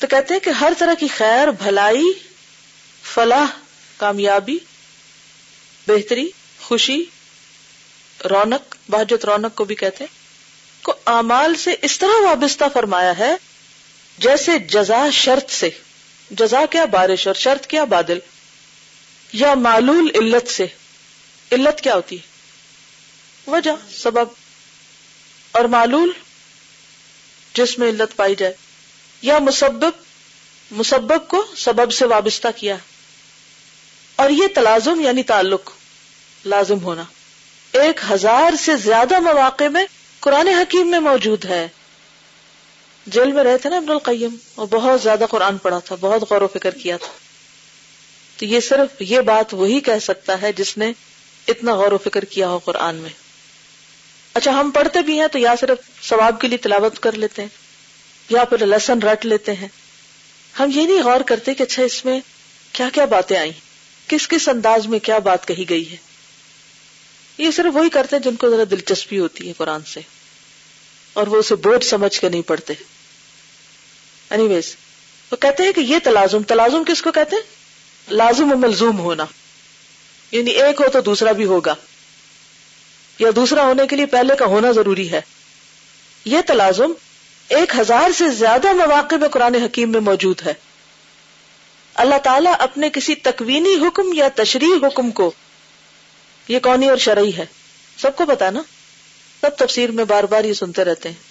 تو 0.00 0.06
کہتے 0.06 0.34
ہیں 0.34 0.40
کہ 0.40 0.50
ہر 0.50 0.72
طرح 0.78 0.94
کی 0.94 1.08
خیر، 1.08 1.48
بھلائی، 1.48 2.12
فلاح، 3.02 3.46
کامیابی، 3.96 4.58
بہتری، 5.88 6.28
خوشی، 6.60 7.04
رونق، 8.30 8.76
بہجت 8.90 9.24
رونق 9.24 9.54
کو 9.54 9.64
بھی 9.64 9.74
کہتے 9.74 10.04
ہیں، 10.04 10.20
کو 10.84 10.94
امال 11.04 11.54
سے 11.54 11.74
اس 11.82 11.98
طرح 11.98 12.22
وابستہ 12.22 12.64
فرمایا 12.74 13.18
ہے، 13.18 13.34
جیسے 14.18 14.58
جزا 14.58 15.10
شرط 15.12 15.50
سے۔ 15.50 15.70
جزا 16.30 16.66
کیا 16.66 16.84
بارش 16.84 17.26
اور 17.26 17.34
شرط 17.34 17.66
کیا 17.66 17.84
بادل؟ 17.84 18.18
یا 19.32 19.54
معلول 19.54 20.10
علت 20.14 20.50
سے۔ 20.50 20.66
علت 21.52 21.80
کیا 21.80 21.94
ہوتی؟ 21.94 22.16
ہے 22.16 22.22
وجہ، 23.50 23.70
سبب۔ 23.94 24.28
اور 25.50 25.64
معلول، 25.64 26.10
جس 27.54 27.78
میں 27.78 27.88
علت 27.88 28.16
پائی 28.16 28.34
جائے۔ 28.34 28.54
یا 29.22 29.38
مسبب 29.38 29.90
مسبب 30.70 31.28
کو 31.28 31.44
سبب 31.56 31.92
سے 31.92 32.04
وابستہ 32.06 32.48
کیا۔ 32.56 32.76
اور 34.16 34.30
یہ 34.30 34.46
تلازم 34.54 35.00
یعنی 35.00 35.22
تعلق 35.22 35.70
لازم 36.44 36.82
ہونا۔ 36.82 37.04
ایک 37.72 38.00
ہزار 38.10 38.56
سے 38.56 38.76
زیادہ 38.76 39.20
مواقع 39.20 39.64
میں 39.64 39.84
قرآن 40.20 40.48
حکیم 40.48 40.90
میں 40.90 41.00
موجود 41.00 41.44
ہے۔ 41.44 41.68
جیل 43.06 43.32
میں 43.32 43.44
رہے 43.44 43.58
تھے 43.58 43.70
نا 43.70 43.76
ابن 43.76 43.90
القیم 43.90 44.36
اور 44.54 44.66
بہت 44.70 45.02
زیادہ 45.02 45.24
قرآن 45.30 45.58
پڑھا 45.58 45.78
تھا، 45.78 45.96
بہت 46.00 46.22
غور 46.30 46.42
و 46.42 46.46
فکر 46.46 46.70
کیا 46.70 46.96
تھا۔ 46.96 47.12
تو 48.36 48.44
یہ 48.44 48.60
صرف 48.60 49.02
یہ 49.02 49.20
بات 49.20 49.54
وہی 49.54 49.80
کہہ 49.80 49.98
سکتا 50.02 50.42
ہے 50.42 50.52
جس 50.52 50.78
نے 50.78 50.92
اتنا 51.48 51.74
غور 51.74 51.92
و 51.92 51.98
فکر 51.98 52.24
کیا 52.24 52.48
ہو 52.48 52.58
قرآن 52.58 52.94
میں۔ 52.94 53.10
اچھا 54.34 54.50
ہم 54.50 54.70
پڑھتے 54.70 55.02
بھی 55.02 55.20
ہیں 55.20 55.28
تو 55.28 55.38
یا 55.38 55.54
صرف 55.60 56.08
ثواب 56.08 56.40
کے 56.40 56.48
لیے 56.48 56.58
تلاوت 56.58 56.98
کر 57.00 57.12
لیتے 57.12 57.42
ہیں۔ 57.42 57.59
یا 58.30 58.44
پھر 58.44 58.66
لسن 58.66 58.98
رٹ 58.98 59.26
لیتے 59.26 59.52
ہیں۔ 59.52 59.68
ہم 60.58 60.70
یہ 60.74 60.86
نہیں 60.86 61.02
غور 61.02 61.20
کرتے 61.20 61.54
کہ 61.54 61.62
اچھا 61.62 61.82
اس 61.82 62.04
میں 62.04 62.20
کیا 62.72 62.88
کیا 62.92 63.04
باتیں 63.04 63.36
آئی 63.36 63.52
کس 64.08 64.28
کس 64.28 64.48
انداز 64.48 64.86
میں 64.86 64.98
کیا 64.98 65.18
بات 65.18 65.48
کہی 65.48 65.70
گئی 65.70 65.90
ہے۔ 65.90 65.96
یہ 67.38 67.50
صرف 67.50 67.76
وہی 67.76 67.90
کرتے 67.90 68.16
ہیں 68.16 68.22
جن 68.22 68.36
کو 68.36 68.50
ذرا 68.50 68.62
دلچسپی 68.70 69.18
ہوتی 69.18 69.48
ہے 69.48 69.52
قرآن 69.52 69.80
سے۔ 69.84 70.00
اور 71.12 71.26
وہ 71.26 71.36
اسے 71.36 71.54
بوجھ 71.54 71.84
سمجھ 71.84 72.20
کے 72.20 72.28
نہیں 72.28 72.42
پڑھتے۔ 72.42 72.74
اینی 74.30 74.48
ویز 74.48 74.76
وہ 75.30 75.36
کہتے 75.36 75.62
ہیں 75.62 75.72
کہ 75.72 75.80
یہ 75.80 75.96
تلازم 76.04 76.42
تلازم 76.42 76.84
کس 76.84 77.02
کو 77.02 77.12
کہتے 77.12 77.36
ہیں؟ 77.36 77.42
لازم 78.14 78.52
و 78.52 78.56
ملزوم 78.56 78.98
ہونا۔ 78.98 79.24
یعنی 80.32 80.50
ایک 80.50 80.80
ہو 80.80 80.88
تو 80.88 81.00
دوسرا 81.00 81.32
بھی 81.32 81.44
ہوگا۔ 81.44 81.74
یا 83.18 83.28
دوسرا 83.36 83.62
ہونے 83.62 83.86
کے 83.86 83.96
لیے 83.96 84.06
پہلے 84.06 84.36
کا 84.36 84.44
ہونا 84.44 84.72
ضروری 84.72 85.10
ہے۔ 85.10 85.20
یہ 86.24 86.38
تلازم 86.46 86.92
ایک 87.50 87.78
ہزار 87.78 88.12
سے 88.18 88.28
زیادہ 88.28 88.72
مواقع 88.72 89.16
میں 89.16 89.28
قرآن 89.28 89.54
حکیم 89.54 89.92
میں 89.92 90.00
موجود 90.00 90.42
ہے۔ 90.46 90.54
اللہ 91.94 92.18
تعالیٰ 92.18 92.54
اپنے 92.58 92.90
کسی 92.90 93.14
تکوینی 93.14 93.74
حکم 93.74 94.12
یا 94.12 94.28
تشریح 94.34 94.86
حکم 94.86 95.10
کو، 95.10 95.32
یہ 96.48 96.58
کونی 96.58 96.88
اور 96.88 96.96
شرعی 96.96 97.36
ہے۔ 97.36 97.46
سب 97.98 98.16
کو 98.16 98.26
پتا 98.26 98.50
نا؟ 98.50 98.62
سب 99.40 99.56
تفسیر 99.56 99.90
میں 99.90 100.04
بار 100.04 100.24
بار 100.24 100.44
یہ 100.44 100.52
سنتے 100.52 100.84
رہتے 100.84 101.08
ہیں۔ 101.08 101.30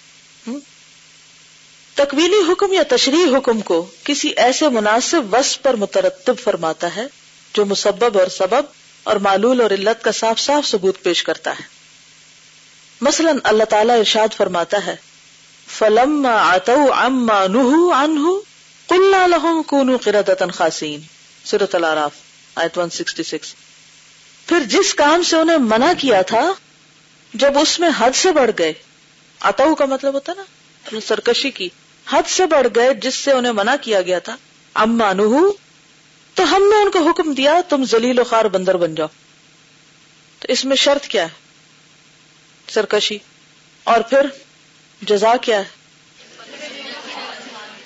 تکوینی 1.94 2.52
حکم 2.52 2.72
یا 2.72 2.82
تشریح 2.88 3.36
حکم 3.36 3.60
کو 3.60 3.86
کسی 4.04 4.28
ایسے 4.28 4.68
مناسب 4.68 5.34
وصف 5.34 5.62
پر 5.62 5.74
مترتب 5.74 6.38
فرماتا 6.38 6.96
ہے 6.96 7.06
جو 7.54 7.64
مسبب 7.64 8.18
اور 8.18 8.26
سبب 8.26 8.64
اور 9.04 9.16
معلول 9.16 9.60
اور 9.60 9.70
علت 9.70 10.04
کا 10.04 10.12
صاف 10.12 10.38
صاف 10.38 10.66
ثبوت 10.66 11.02
پیش 11.02 11.22
کرتا 11.22 11.50
ہے۔ 11.50 11.64
مثلا 13.00 13.32
اللہ 13.44 13.64
تعالیٰ 13.64 13.98
ارشاد 13.98 14.28
فرماتا 14.36 14.86
ہے 14.86 15.09
فلم 15.78 16.26
آتو 16.26 16.92
ام 16.92 17.30
انہ 17.30 18.28
قلنا 18.86 19.26
لهم 19.26 19.62
كونوا 19.66 19.96
قردة 20.04 20.46
خاسین 20.54 21.00
سورة 21.44 21.66
الاراف 21.72 22.10
آیت 22.54 22.78
166 22.78 23.54
پھر 24.46 24.60
جس 24.64 24.94
کام 24.94 25.22
سے 25.22 25.36
انہیں 25.36 25.58
منع 25.58 25.92
کیا 25.98 26.22
تھا، 26.22 26.52
جب 27.34 27.58
اس 27.58 27.80
میں 27.80 27.88
حد 27.98 28.10
سے 28.14 28.32
بڑھ 28.32 28.50
گئے۔ 28.58 28.72
اتو 29.40 29.74
کا 29.74 29.84
مطلب 29.84 30.14
ہوتا 30.14 30.32
نا 30.36 30.42
سرکشی 31.06 31.50
کی۔ 31.50 31.68
حد 32.10 32.22
سے 32.28 32.46
بڑھ 32.46 32.66
گئے 32.74 32.94
جس 32.94 33.14
سے 33.14 33.32
انہیں 33.32 33.52
منع 33.52 33.74
کیا 33.80 34.02
گیا 34.02 34.18
تھا۔ 34.18 34.36
اما 34.74 35.12
نو 35.12 35.52
تو 36.34 36.56
ہم 36.56 36.62
نے 36.62 36.82
ان 36.82 36.90
کو 36.90 37.10
حکم 37.10 37.32
دیا، 37.32 37.60
تم 37.68 37.84
زلیل 37.84 38.18
و 38.18 38.24
خار 38.24 38.44
بندر 38.44 38.76
بن 38.76 38.94
جاؤ۔ 38.94 39.08
تو 40.38 40.52
اس 40.52 40.64
میں 40.64 40.76
شرط 40.76 41.06
کیا 41.06 41.22
ہے؟ 41.22 41.28
سرکشی۔ 42.68 43.18
اور 43.84 44.00
پھر 44.00 44.26
جزا 45.02 45.36
کیا 45.36 45.58
ہے۔ 45.58 45.64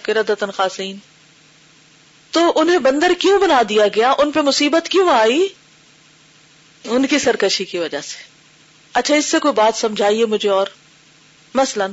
کردتن 0.02 0.50
خاصین 0.50 0.96
تو 2.30 2.52
انہیں 2.56 2.78
بندر 2.78 3.12
کیوں 3.18 3.40
بنا 3.40 3.62
دیا 3.68 3.88
گیا؟ 3.88 4.14
ان 4.18 4.30
پہ 4.30 4.40
مصیبت 4.40 4.88
کیوں 4.88 5.10
آئی؟ 5.10 5.48
ان 6.84 7.06
کی 7.06 7.18
سرکشی 7.18 7.64
کی 7.64 7.78
وجہ 7.78 8.00
سے۔ 8.00 8.22
اچھا 8.92 9.14
اس 9.14 9.26
سے 9.26 9.38
کوئی 9.38 9.54
بات 9.54 9.76
سمجھائیے 9.76 10.26
مجھے 10.26 10.48
اور۔ 10.48 10.66
مثلا، 11.54 11.86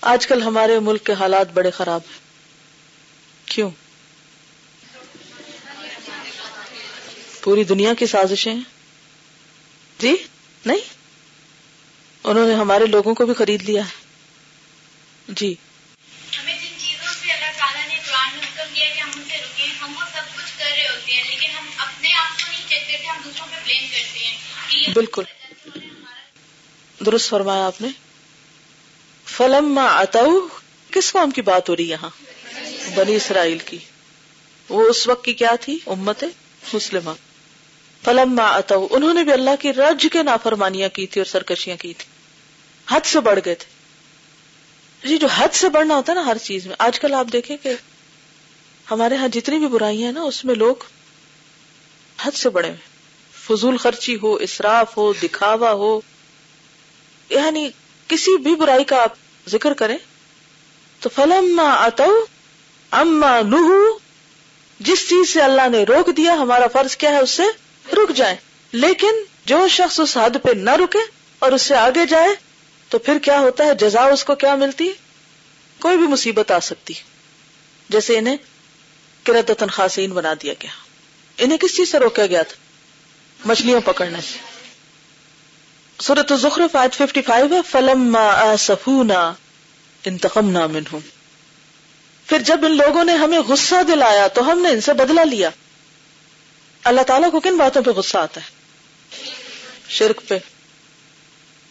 آج 0.00 0.26
کل 0.26 0.42
ہمارے 0.42 0.78
ملک 0.78 1.06
کے 1.06 1.12
حالات 1.12 1.52
بڑے 1.52 1.70
خراب 1.70 2.00
ہیں۔ 2.10 2.18
کیوں؟ 3.46 3.70
پوری 7.40 7.64
دنیا 7.64 7.94
کی 7.94 8.06
سازشیں۔ 8.06 8.56
جی؟ 9.98 10.16
نہیں؟ 10.66 10.99
انہوں 12.30 12.48
نے 12.48 12.54
ہمارے 12.54 12.86
لوگوں 12.86 13.14
کو 13.14 13.26
بھی 13.26 13.34
خرید 13.34 13.62
لیا 13.62 13.82
ہے۔ 13.84 14.00
جی۔ 15.28 15.54
بالکل۔ 24.92 25.22
درست 27.06 27.28
فرمایا 27.30 27.66
آپ 27.66 27.80
نے۔ 27.80 27.88
فلم 29.24 29.78
اتو 29.78 30.48
کس 30.90 31.12
قوم 31.12 31.30
کی 31.30 31.42
بات 31.42 31.68
ہو 31.68 31.76
رہی 31.76 31.90
یہاں؟ 31.90 32.10
بنی 32.94 33.14
اسرائیل 33.14 33.58
کی۔ 33.58 33.78
وہ 34.68 34.88
اس 34.88 35.08
وقت 35.08 35.24
کی 35.24 35.32
کیا 35.32 35.54
تھی؟ 35.60 35.78
امت 35.86 36.24
مسلم 36.72 37.12
فلم 38.04 38.40
اتو 38.40 38.88
انہوں 38.90 39.14
نے 39.14 39.24
بھی 39.24 39.32
اللہ 39.32 39.56
کی 39.60 39.72
رج 39.72 40.06
کے 40.12 40.22
نافرمانیاں 40.22 40.88
کی 40.88 41.06
تھی 41.06 41.20
اور 41.20 41.26
سرکشیاں 41.26 41.76
کی 41.76 41.94
تھی۔ 41.94 42.19
حد 42.90 43.00
سے 43.04 43.20
بڑھ 43.20 43.40
گئے 43.44 43.54
تھے۔ 43.54 43.80
جی 45.08 45.18
جو 45.18 45.26
حد 45.26 45.48
سے 45.52 45.68
بڑھنا 45.68 45.94
ہوتا 45.94 46.12
ہے 46.12 46.18
نا 46.18 46.26
ہر 46.26 46.38
چیز 46.38 46.66
میں، 46.66 46.76
آج 46.78 47.00
کل 47.00 47.14
آپ 47.14 47.26
دیکھیں 47.32 47.56
کہ 47.56 47.74
ہمارے 48.90 49.16
ہاں 49.16 49.28
جتنی 49.28 49.58
بھی 49.58 49.66
برائی 49.66 50.04
ہیں 50.04 50.12
نا، 50.12 50.20
اس 50.20 50.44
میں 50.44 50.54
لوگ 50.54 50.74
حد 52.22 52.30
سے 52.30 52.50
بڑے 52.50 52.68
ہوئے۔ 52.68 52.90
فضول 53.46 53.76
خرچی 53.76 54.16
ہو، 54.22 54.34
اسراف 54.34 54.96
ہو، 54.96 55.12
دکھاوا 55.22 55.72
ہو۔ 55.72 56.00
یعنی 57.28 57.70
کسی 58.08 58.36
بھی 58.36 58.54
برائی 58.54 58.84
کا 58.84 59.02
آپ 59.02 59.12
ذکر 59.48 59.72
کریں 59.72 59.98
تو 61.00 61.08
فلم 61.08 61.60
اتو 61.60 62.26
اما 62.90 63.40
نو 63.40 63.98
جس 64.80 65.08
چیز 65.08 65.32
سے 65.32 65.42
اللہ 65.42 65.68
نے 65.68 65.82
روک 65.82 66.16
دیا، 66.16 66.32
ہمارا 66.32 66.66
فرض 66.66 66.96
کیا 66.96 67.10
ہے، 67.10 67.18
اس 67.18 67.30
سے 67.30 67.42
رک 67.92 68.16
جائے 68.16 68.36
لیکن 68.72 69.12
جو 69.44 69.68
شخص 69.68 70.00
اس 70.00 70.16
حد 70.16 70.36
پہ 70.42 70.50
نہ 70.50 70.70
رکے 70.70 70.98
اور 71.38 71.52
اس 71.52 71.62
سے 71.62 71.76
آگے 71.76 72.06
جائے 72.06 72.49
تو 72.90 72.98
پھر 72.98 73.18
کیا 73.18 73.40
ہوتا 73.40 73.64
ہے؟ 73.64 73.74
جزا 73.74 74.02
اس 74.02 74.24
کو 74.24 74.34
کیا 74.34 74.54
ملتی 74.54 74.92
کوئی 75.80 75.98
بھی 75.98 76.06
مصیبت 76.06 76.50
آ 76.50 76.60
سکتی۔ 76.60 76.94
جیسے 77.88 78.18
انہیں 78.18 78.36
کرتن 79.22 79.66
خاصین 79.66 80.10
بنا 80.10 80.34
دیا 80.42 80.54
گیا۔ 80.62 80.70
انہیں 81.38 81.58
کس 81.58 81.76
چیز 81.76 81.90
سے 81.90 81.98
روکا 81.98 82.26
گیا 82.26 82.42
تھا؟ 82.42 82.56
مچھلیاں 83.44 83.80
پکڑنے 83.84 84.18
سے۔ 84.20 84.38
سورت 86.00 86.32
ظخر 86.34 86.62
فائد 86.72 86.94
ففٹی 86.94 87.22
فائیو 87.22 87.54
ہے 87.54 87.60
فلم 87.70 88.18
سفونا 88.58 89.32
انتقم 90.04 90.50
نام 90.50 90.76
ہوں 90.92 91.00
پھر 92.26 92.38
جب 92.38 92.64
ان 92.64 92.76
لوگوں 92.76 93.04
نے 93.04 93.12
ہمیں 93.12 93.38
غصہ 93.38 93.82
دلایا 93.88 94.28
تو 94.28 94.52
ہم 94.52 94.58
نے 94.58 94.68
ان 94.68 94.80
سے 94.80 94.92
بدلا 94.92 95.24
لیا۔ 95.24 95.50
اللہ 96.84 97.00
تعالیٰ 97.00 97.30
کو 97.30 97.40
کن 97.40 97.56
باتوں 97.56 97.82
پہ 97.82 97.90
غصہ 97.90 98.18
آتا 98.18 98.40
ہے؟ 98.40 98.46
شرک 99.88 100.20
پہ۔ 100.28 100.38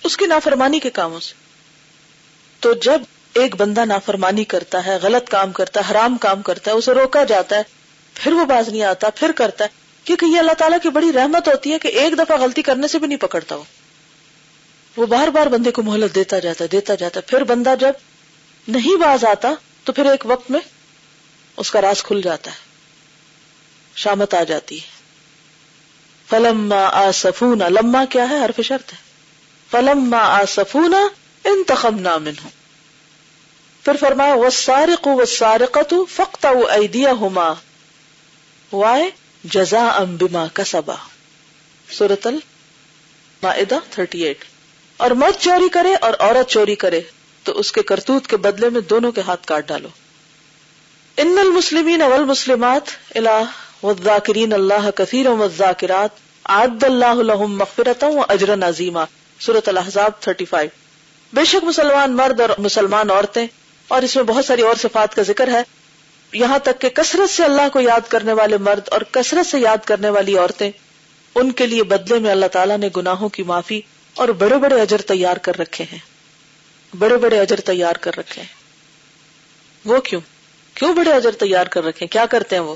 اس 0.04 0.18
کی 0.18 0.26
نافرمانی 0.26 0.80
کے 0.80 0.90
کاموں 0.90 1.20
سے۔ 1.20 1.34
تو 2.60 2.74
جب 2.74 3.02
ایک 3.34 3.56
بندہ 3.56 3.86
نافرمانی 3.86 4.44
کرتا 4.44 4.86
ہے، 4.86 4.98
غلط 5.02 5.30
کام 5.30 5.52
کرتا 5.52 5.80
ہے، 5.80 5.92
حرام 5.92 6.18
کام 6.18 6.42
کرتا 6.42 6.72
ہے، 6.72 6.76
اسے 6.76 6.92
روکا 6.92 7.24
جاتا 7.24 7.56
ہے، 7.56 7.64
پھر 8.14 8.32
وہ 8.32 8.46
باز 8.46 8.70
نہیں 8.70 8.84
آتا، 8.84 9.10
پھر 9.10 9.32
کرتا 9.32 9.64
ہے، 9.64 9.70
کیونکہ 10.04 10.26
یہ 10.26 10.40
اللہ 10.40 10.52
تعالیٰ 10.52 10.78
کی 10.84 10.90
بڑی 10.90 11.14
رحمت 11.14 11.48
ہوتی 11.48 11.74
ہے 11.74 11.80
کہ 11.80 11.88
ایک 11.88 12.18
دفعہ 12.18 12.38
غلطی 12.38 12.62
کرنے 12.62 12.88
سے 12.88 13.00
بھی 13.00 13.08
نہیں 13.08 13.18
پکڑتا 13.18 13.56
ہو 13.56 13.64
وہ 14.98 15.06
بار 15.06 15.28
بار 15.28 15.48
بندے 15.48 15.72
کو 15.72 15.84
مہلت 15.84 16.16
دیتا 16.16 16.40
جاتا 16.40 16.64
ہے، 16.64 16.70
دیتا 16.70 16.96
جاتا 16.96 17.20
ہے، 17.20 17.30
پھر 17.30 17.44
بندہ 17.44 17.76
جب 17.80 17.92
نہیں 18.68 18.96
باز 18.96 19.26
آتا، 19.26 19.50
تو 19.84 19.94
پھر 19.94 20.06
ایک 20.06 20.24
وقت 20.26 20.52
میں 20.52 20.60
اس 21.58 21.72
کا 21.72 21.82
راز 21.82 22.04
کھل 22.04 22.22
جاتا 22.22 22.52
ہے، 22.52 22.56
شامت 23.96 24.34
آ 24.34 24.44
جاتی 24.44 24.76
ہے۔ 24.76 24.88
فلم 26.30 26.74
آ 26.74 27.12
لما 27.70 28.06
کیا 28.06 28.30
ہے؟ 28.30 28.46
حرف 28.46 28.62
شرط 28.66 28.94
ہے۔ 28.94 29.09
فلم 29.72 30.14
آ 30.14 30.44
سفونا 30.48 31.08
انتخم 31.46 32.00
نامن 32.00 32.44
ہوں 32.44 32.58
پھر 33.86 33.96
فرمایا 34.00 34.34
وہ 34.34 34.50
سارے 34.54 34.96
کو 35.02 35.12
وہ 35.16 35.66
قطو 35.72 36.04
فخت 36.06 36.46
ایدیا 36.70 37.12
ہوما 37.20 37.52
وائے 38.72 39.10
جزا 39.44 39.86
ام 39.88 40.16
بما 40.16 40.46
کسبا 40.54 40.96
سورت 41.88 42.28
المائدہ 42.28 43.78
38 43.98 44.44
اور 45.00 45.12
مرد 45.14 45.40
چوری 45.42 45.70
کرے 45.70 45.94
اور 45.98 46.14
عورت 46.20 46.50
چوری 46.50 46.76
کرے، 46.76 47.00
تو 47.46 47.52
اس 47.60 47.72
کے 47.72 47.82
کرتوت 47.84 48.28
کے 48.28 48.38
بدلے 48.38 48.70
میں 48.70 48.82
دونوں 48.90 49.12
کے 49.12 49.22
ہاتھ 49.28 49.46
کاٹ 49.48 49.68
ڈالو. 49.68 49.90
ان 51.18 51.38
المسلمین 51.40 52.02
والمسلمات 52.02 52.92
الہ 53.16 53.40
والذاکرین 53.84 54.54
اللہ 54.54 54.90
کثیر 54.96 55.30
والذاکرات 55.30 56.20
عاد 56.46 56.84
اللہ 56.84 57.24
لهم 57.24 57.58
مغفرتا 57.58 58.08
و 58.10 58.26
اجرا 58.30 58.60
عظیما 58.68 59.06
سورۃ 59.40 59.68
الاحزاب 59.68 60.12
35 60.30 60.66
بے 61.34 61.46
شک 61.46 61.64
مسلمان 61.64 62.16
مرد 62.16 62.40
اور 62.40 62.50
مسلمان 62.58 63.10
عورتیں، 63.10 63.48
اور 63.88 64.02
اس 64.02 64.16
میں 64.16 64.24
بہت 64.24 64.46
ساری 64.46 64.62
اور 64.62 64.76
صفات 64.76 65.16
کا 65.16 65.22
ذکر 65.22 65.48
ہے، 65.48 65.62
یہاں 66.34 66.60
تک 66.60 66.82
کہ 66.82 66.90
کثرت 66.90 67.30
سے 67.30 67.44
اللہ 67.44 67.70
کو 67.74 67.80
یاد 67.80 68.10
کرنے 68.10 68.34
والے 68.34 68.58
مرد 68.58 68.90
اور 68.92 69.02
کثرت 69.02 69.48
سے 69.48 69.60
یاد 69.60 69.78
کرنے 69.86 70.10
والی 70.10 70.38
عورتیں، 70.38 70.72
ان 71.36 71.52
کے 71.52 71.68
لیے 71.68 71.84
بدلے 71.84 72.20
میں 72.20 72.32
اللہ 72.32 72.46
تعالیٰ 72.46 72.78
نے 72.78 72.90
گناہوں 72.98 73.30
کی 73.30 73.44
معافی 73.44 73.82
اور 74.14 74.28
بڑے 74.28 74.58
بڑے 74.58 74.82
اجر 74.82 75.02
تیار 75.02 75.38
کر 75.38 75.60
رکھے 75.60 75.86
ہیں۔ 75.92 76.00
بڑے 77.00 77.18
بڑے 77.18 77.40
اجر 77.40 77.60
تیار 77.60 77.96
کر 77.96 78.18
رکھے 78.18 78.42
ہیں۔ 78.42 78.54
وہ 79.86 80.00
کیوں؟ 80.00 80.22
کیوں 80.74 80.94
بڑے 80.94 81.14
اجر 81.14 81.32
تیار 81.32 81.66
کر 81.66 81.84
رکھے 81.84 82.08
کیا 82.08 82.26
کرتے 82.26 82.56
ہیں 82.56 82.64
وہ؟ 82.64 82.76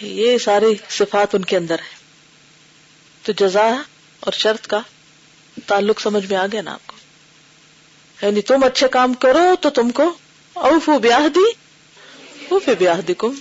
یہ 0.00 0.38
ساری 0.38 0.74
صفات 0.88 1.34
ان 1.34 1.44
کے 1.44 1.56
اندر 1.56 1.74
ہے 1.74 1.98
تو 3.22 3.32
جزا 3.32 3.74
اور 4.20 4.32
شرط 4.32 4.66
کا 4.66 4.80
تعلق 5.66 6.00
سمجھ 6.00 6.26
میں 6.26 6.36
آ 6.36 6.46
گیا 6.52 6.62
نا 6.62 6.72
آپ 6.72 6.86
کو؟ 6.86 6.96
یعنی 8.22 8.42
تم 8.42 8.64
اچھے 8.64 8.88
کام 8.88 9.14
کرو 9.14 9.54
تو 9.60 9.70
تم 9.70 9.90
کو 9.90 10.12
اوفو 10.52 10.98
بیاہ 10.98 11.28
دی 11.28 11.50
اوفی 12.48 12.74
بیاہ 12.78 13.00
دی 13.00 13.14
کم 13.18 13.34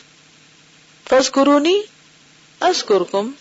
فض 1.09 1.31
قرونی 1.31 1.81
کم 3.11 3.31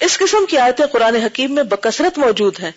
اس 0.00 0.18
قسم 0.18 0.46
کی 0.46 0.58
آیتیں 0.58 0.86
قرآن 0.86 1.16
حکیم 1.16 1.54
میں 1.54 1.62
بکثرت 1.62 2.18
موجود 2.18 2.60
ہیں۔ 2.60 2.70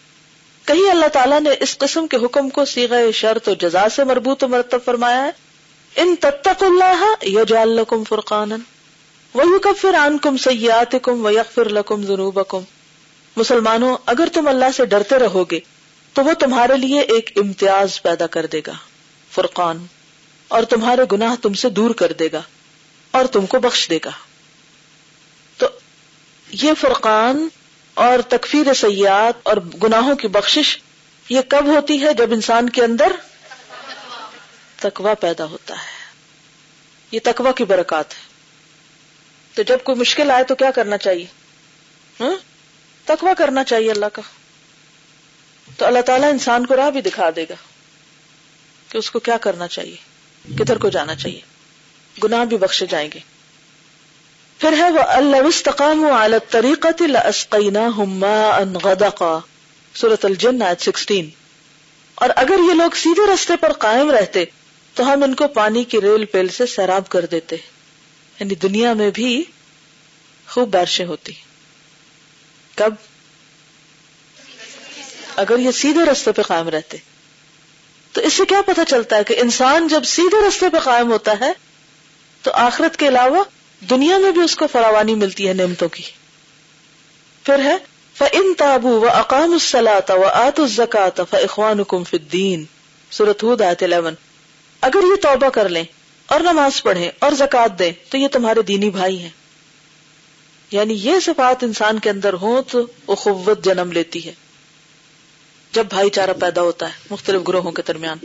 کہیں 0.65 0.91
اللہ 0.91 1.07
تعالیٰ 1.07 1.41
نے 1.41 1.49
اس 1.59 1.77
قسم 1.77 2.07
کے 2.07 2.17
حکم 2.17 2.49
کو 2.49 2.65
سیغ 2.65 3.11
شرط 3.13 3.49
و 3.49 3.53
جزا 3.53 3.89
سے 3.89 4.03
مربوط 4.03 4.43
و 4.43 4.47
مرتب 4.47 4.79
فرمایا 4.85 5.23
ہے؟ 5.23 5.31
ان 5.95 6.15
تتق 6.19 6.63
اللہ 6.63 7.25
یجعل 7.25 7.69
لکم 7.69 8.03
فرقانا 8.03 8.55
ویکفر 9.35 9.93
عنکم 9.93 10.37
سیئاتکم 10.37 11.25
ویغفر 11.25 11.69
لکم 11.69 12.03
ذنوبکم۔ 12.03 12.61
مسلمانوں، 13.35 13.97
اگر 14.05 14.27
تم 14.33 14.47
اللہ 14.47 14.71
سے 14.75 14.85
ڈرتے 14.85 15.19
رہو 15.19 15.43
گے، 15.43 15.59
تو 16.13 16.23
وہ 16.23 16.33
تمہارے 16.33 16.77
لیے 16.77 17.01
ایک 17.01 17.31
امتیاز 17.35 18.01
پیدا 18.01 18.27
کر 18.27 18.45
دے 18.45 18.61
گا، 18.67 18.73
فرقان، 19.31 19.85
اور 20.47 20.63
تمہارے 20.63 21.01
گناہ 21.11 21.35
تم 21.41 21.53
سے 21.53 21.69
دور 21.69 21.91
کر 21.91 22.11
دے 22.11 22.29
گا، 22.31 22.41
اور 23.11 23.25
تم 23.25 23.45
کو 23.45 23.59
بخش 23.59 23.89
دے 23.89 23.99
گا۔ 24.05 24.11
تو 25.57 25.67
یہ 26.51 26.71
فرقان 26.81 27.47
اور 27.93 28.19
تکفیر 28.21 28.73
سیاحت 28.73 29.33
اور 29.43 29.57
گناہوں 29.57 30.15
کی 30.15 30.27
بخشش، 30.27 30.79
یہ 31.29 31.41
کب 31.49 31.65
ہوتی 31.65 32.01
ہے؟ 32.01 32.13
جب 32.13 32.31
انسان 32.31 32.69
کے 32.69 32.83
اندر 32.83 33.11
تکوا 34.75 35.13
پیدا 35.13 35.45
ہوتا 35.45 35.73
ہے۔ 35.73 35.93
یہ 37.11 37.19
تکوا 37.23 37.51
کی 37.51 37.63
برکات 37.63 38.11
ہے۔ 38.11 38.33
تو 39.53 39.61
جب 39.61 39.77
کوئی 39.83 39.97
مشکل 39.97 40.31
آئے 40.31 40.43
تو 40.43 40.55
کیا 40.55 40.71
کرنا 40.71 40.97
چاہیے؟ 40.97 41.25
ہاں؟ 42.19 42.52
تکوا 43.05 43.33
کرنا 43.33 43.63
چاہیے 43.63 43.91
اللہ 43.91 44.05
کا۔ 44.13 44.21
تو 45.77 45.85
اللہ 45.85 46.01
تعالیٰ 46.01 46.29
انسان 46.29 46.65
کو 46.65 46.75
راہ 46.75 46.89
بھی 46.89 47.01
دکھا 47.01 47.29
دے 47.35 47.43
گا 47.43 47.55
کہ 48.89 48.97
اس 48.97 49.11
کو 49.11 49.19
کیا 49.19 49.37
کرنا 49.37 49.67
چاہیے، 49.67 49.95
کدھر 50.55 50.77
کو 50.77 50.89
جانا 50.89 51.15
چاہیے۔ 51.15 51.41
گناہ 52.23 52.45
بھی 52.45 52.57
بخشے 52.57 52.85
جائیں 52.85 53.09
گے۔ 53.13 53.19
پھر 54.57 54.73
ہے 54.77 54.91
وہ 54.91 54.99
اللہ 54.99 55.37
استقام 55.37 56.05
عالت 56.05 56.51
طریقت 56.51 57.03
سورت 59.95 60.25
الجن، 60.25 60.61
آیت 60.61 60.81
سکسٹین۔ 60.81 61.29
اور 62.15 62.29
اگر 62.35 62.55
یہ 62.69 62.73
لوگ 62.73 62.91
سیدھے 62.95 63.33
رستے 63.33 63.55
پر 63.55 63.73
قائم 63.73 64.11
رہتے، 64.11 64.45
تو 64.93 65.13
ہم 65.13 65.23
ان 65.23 65.35
کو 65.35 65.47
پانی 65.47 65.83
کی 65.83 66.01
ریل 66.01 66.25
پیل 66.25 66.47
سے 66.47 66.65
سیراب 66.65 67.09
کر 67.09 67.25
دیتے۔ 67.25 67.55
یعنی 68.39 68.55
دنیا 68.55 68.93
میں 68.93 69.09
بھی 69.09 69.43
خوب 70.49 70.69
بارشیں 70.69 71.05
ہوتی۔ 71.05 71.33
کب؟ 72.75 72.93
اگر 75.35 75.59
یہ 75.59 75.71
سیدھے 75.71 76.11
رستے 76.11 76.31
پہ 76.31 76.41
قائم 76.41 76.69
رہتے۔ 76.69 76.97
تو 78.11 78.21
اس 78.21 78.33
سے 78.33 78.45
کیا 78.45 78.61
پتا 78.61 78.85
چلتا 78.85 79.15
ہے 79.15 79.23
کہ 79.23 79.35
انسان 79.39 79.87
جب 79.87 80.03
سیدھے 80.03 80.47
رستے 80.47 80.69
پہ 80.69 80.79
قائم 80.79 81.11
ہوتا 81.11 81.39
ہے، 81.39 81.53
تو 82.41 82.51
آخرت 82.53 82.97
کے 82.97 83.07
علاوہ 83.07 83.43
دنیا 83.89 84.17
میں 84.17 84.31
بھی 84.31 84.41
اس 84.41 84.55
کو 84.55 84.67
فراوانی 84.67 85.15
ملتی 85.15 85.47
ہے 85.47 85.53
نعمتوں 85.53 85.89
کی۔ 85.89 86.03
پھر 87.43 87.59
ہے 87.59 87.77
فن 88.17 88.53
تابو 88.57 88.99
و 88.99 89.09
اقام 89.09 89.53
السلاط 89.53 90.11
و 90.11 90.23
آت 90.23 90.59
الزکات 90.59 91.21
فخوان 91.29 92.03
فدین 92.03 92.65
سورت 93.11 93.43
ہود 93.43 93.61
آیت 93.61 93.83
11 93.83 94.13
اگر 94.81 94.99
یہ 95.03 95.15
توبہ 95.21 95.49
کر 95.49 95.69
لیں 95.69 95.83
اور 96.25 96.39
نماز 96.39 96.83
پڑھیں 96.83 97.11
اور 97.19 97.31
زکات 97.31 97.79
دیں، 97.79 97.91
تو 98.09 98.17
یہ 98.17 98.27
تمہارے 98.27 98.61
دینی 98.61 98.89
بھائی 98.89 99.21
ہیں۔ 99.21 99.29
یعنی 100.73 100.93
یہ 100.93 101.19
صفات 101.19 101.63
انسان 101.63 101.99
کے 101.99 102.09
اندر 102.09 102.33
ہوں 102.33 102.61
تو 102.71 102.85
اخوت 103.07 103.65
جنم 103.65 103.91
لیتی 103.91 104.25
ہے۔ 104.25 104.33
جب 105.71 105.85
بھائی 105.85 106.09
چارہ 106.09 106.33
پیدا 106.41 106.61
ہوتا 106.61 106.85
ہے 106.85 106.93
مختلف 107.09 107.41
گروہوں 107.47 107.71
کے 107.71 107.81
درمیان۔ 107.87 108.17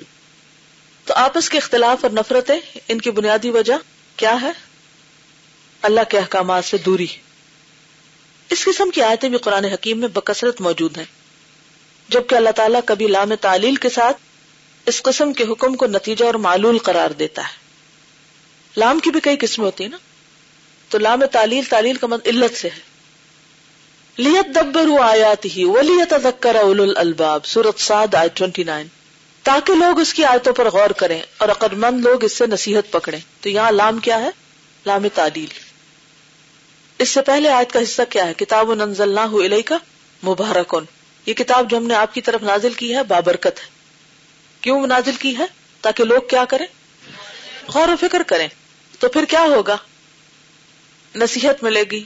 تو 1.04 1.14
آپس 1.14 1.48
کے 1.48 1.58
اختلاف 1.58 1.98
اور 2.02 2.10
نفرتیں 2.10 2.60
ان 2.88 3.00
کی 3.00 3.10
بنیادی 3.10 3.50
وجہ 3.50 3.74
کیا 4.16 4.42
ہے؟ 4.42 4.50
اللہ 5.82 6.00
کے 6.08 6.18
احکامات 6.18 6.64
سے 6.64 6.76
دوری۔ 6.78 7.06
اس 8.50 8.64
قسم 8.64 8.90
کی 8.90 9.02
آیتیں 9.02 9.28
بھی 9.28 9.38
قرآن 9.38 9.64
حکیم 9.64 9.98
میں 9.98 10.08
بکثرت 10.08 10.60
موجود 10.60 10.98
ہیں۔ 10.98 11.04
جبکہ 12.08 12.34
اللہ 12.34 12.50
تعالیٰ 12.50 12.80
کبھی 12.86 13.06
لام 13.06 13.34
تعلیل 13.34 13.76
کے 13.76 13.88
ساتھ 13.88 14.16
اس 14.86 15.02
قسم 15.02 15.32
کے 15.32 15.44
حکم 15.44 15.74
کو 15.74 15.86
نتیجہ 15.86 16.24
اور 16.24 16.34
معلول 16.34 16.78
قرار 16.78 17.10
دیتا 17.10 17.42
ہے۔ 17.42 17.56
لام 18.76 18.98
کی 18.98 19.10
بھی 19.10 19.20
کئی 19.20 19.36
قسمیں 19.40 19.66
ہوتی 19.66 19.84
ہیں 19.84 19.90
نا۔ 19.90 19.96
تو 20.88 20.98
لام 20.98 21.26
تعلیل 21.26 21.64
تعلیل 21.64 21.96
کا 21.96 22.06
مطلب 22.06 22.34
علت 22.34 22.56
سے 22.56 22.68
ہے۔ 22.68 22.88
لیت 24.16 24.54
دبر 24.54 25.00
آیات 25.02 25.44
ہی 25.44 25.64
ولیت 25.64 26.12
اول 26.12 26.92
الباب 26.96 27.46
سورت 27.46 27.80
سعد 27.80 28.14
آئے 28.14 28.28
ٹوینٹی 28.34 28.64
نائن 28.64 28.86
تاکہ 29.42 29.74
لوگ 29.74 30.00
اس 30.00 30.14
کی 30.14 30.24
آیتوں 30.24 30.52
پر 30.52 30.70
غور 30.70 30.90
کریں 30.90 31.22
اور 31.38 31.48
عقدمند 31.48 32.04
لوگ 32.04 32.24
اس 32.24 32.32
سے 32.32 32.46
نصیحت 32.46 32.92
پکڑیں۔ 32.92 33.20
تو 33.40 33.48
یہاں 33.48 33.72
لام 33.72 33.98
کیا 33.98 34.20
ہے؟ 34.20 34.30
لام 34.86 35.08
تعلیل۔ 35.14 35.48
اس 36.98 37.08
سے 37.08 37.22
پہلے 37.22 37.48
آیت 37.48 37.72
کا 37.72 37.82
حصہ 37.82 38.02
کیا 38.10 38.26
ہے؟ 38.26 38.34
کتاب 38.34 38.74
ننزل 38.74 39.08
نہ 39.08 39.44
علیہ 39.44 39.62
کا 39.66 39.78
مبارکن۔ 40.24 40.84
یہ 41.26 41.34
کتاب 41.34 41.70
جو 41.70 41.76
ہم 41.76 41.86
نے 41.86 41.94
آپ 41.94 42.14
کی 42.14 42.20
طرف 42.20 42.42
نازل 42.42 42.72
کی 42.72 42.96
ہے، 42.96 43.02
بابرکت 43.02 43.46
ہے۔ 43.46 43.68
کیوں 44.60 44.86
نازل 44.86 45.12
کی 45.12 45.38
ہے؟ 45.38 45.44
تاکہ 45.80 46.04
لوگ 46.04 46.20
کیا 46.30 46.44
کریں؟ 46.44 46.66
غور 47.74 47.88
و 47.88 47.94
فکر 48.00 48.22
کریں۔ 48.22 48.48
تو 48.98 49.08
پھر 49.08 49.24
کیا 49.24 49.42
ہوگا؟ 49.42 49.76
نصیحت 51.14 51.62
ملے 51.62 51.82
گی 51.90 52.04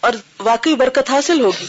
اور 0.00 0.12
واقعی 0.38 0.74
برکت 0.74 1.10
حاصل 1.10 1.40
ہوگی۔ 1.40 1.66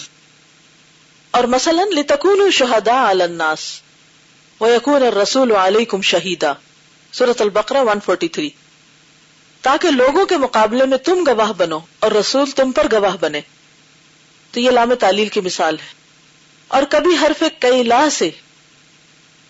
اور 1.31 1.43
مثلاً 1.43 1.87
لتکون 1.89 2.51
شہدا 2.51 3.09
الناس 3.09 3.81
و 4.59 4.67
یقون 4.67 5.03
رسول 5.03 5.51
علیکم 5.51 6.01
شہیدا 6.01 6.53
سورت 7.11 7.41
البقرہ 7.41 7.77
143 7.77 8.49
تاکہ 9.61 9.91
لوگوں 9.91 10.25
کے 10.25 10.37
مقابلے 10.37 10.85
میں 10.85 10.97
تم 10.97 11.23
گواہ 11.27 11.51
بنو 11.57 11.79
اور 11.99 12.11
رسول 12.11 12.51
تم 12.51 12.71
پر 12.71 12.87
گواہ 12.91 13.15
بنے۔ 13.19 13.41
تو 14.51 14.59
یہ 14.59 14.71
لام 14.71 14.93
تعلیل 14.93 15.29
کی 15.29 15.41
مثال 15.41 15.79
ہے۔ 15.79 15.93
اور 16.67 16.83
کبھی 16.89 17.17
حرف 17.21 17.43
کئی 17.59 17.83
لا 17.83 18.09
سے 18.11 18.29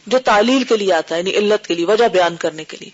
جو 0.08 0.20
تعلیل 0.20 0.63
کے 0.63 0.77
لیے 0.77 0.94
آتا 0.94 1.15
ہے 1.15 1.20
یعنی 1.20 1.32
علت 1.32 1.67
کے 1.67 1.75
لیے، 1.75 1.86
وجہ 1.86 2.08
بیان 2.08 2.36
کرنے 2.36 2.63
کے 2.63 2.77
لیے، 2.79 2.89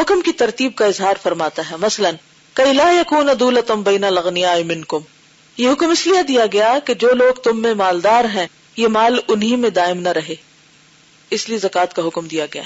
حکم 0.00 0.20
کی 0.20 0.32
ترتیب 0.32 0.74
کا 0.74 0.86
اظہار 0.86 1.14
فرماتا 1.22 1.70
ہے۔ 1.70 1.76
مثلاً 1.76 2.14
کئی 2.58 2.72
لا 2.72 2.90
یقون 2.90 3.28
دولتم 3.40 3.82
بین 3.82 4.00
لغنیا 4.00 4.54
منکم۔ 4.66 4.98
یہ 5.56 5.72
حکم 5.72 5.90
اس 5.90 6.06
لیے 6.06 6.22
دیا 6.22 6.46
گیا 6.52 6.78
کہ 6.84 6.94
جو 6.94 7.10
لوگ 7.12 7.34
تم 7.34 7.62
میں 7.62 7.74
مالدار 7.74 8.24
ہیں، 8.24 8.46
یہ 8.76 8.88
مال 8.88 9.18
انہی 9.28 9.56
میں 9.56 9.70
دائم 9.70 10.00
نہ 10.00 10.08
رہے۔ 10.08 10.34
اس 11.30 11.48
لیے 11.48 11.58
زکات 11.58 11.96
کا 11.96 12.02
حکم 12.06 12.28
دیا 12.28 12.46
گیا۔ 12.54 12.62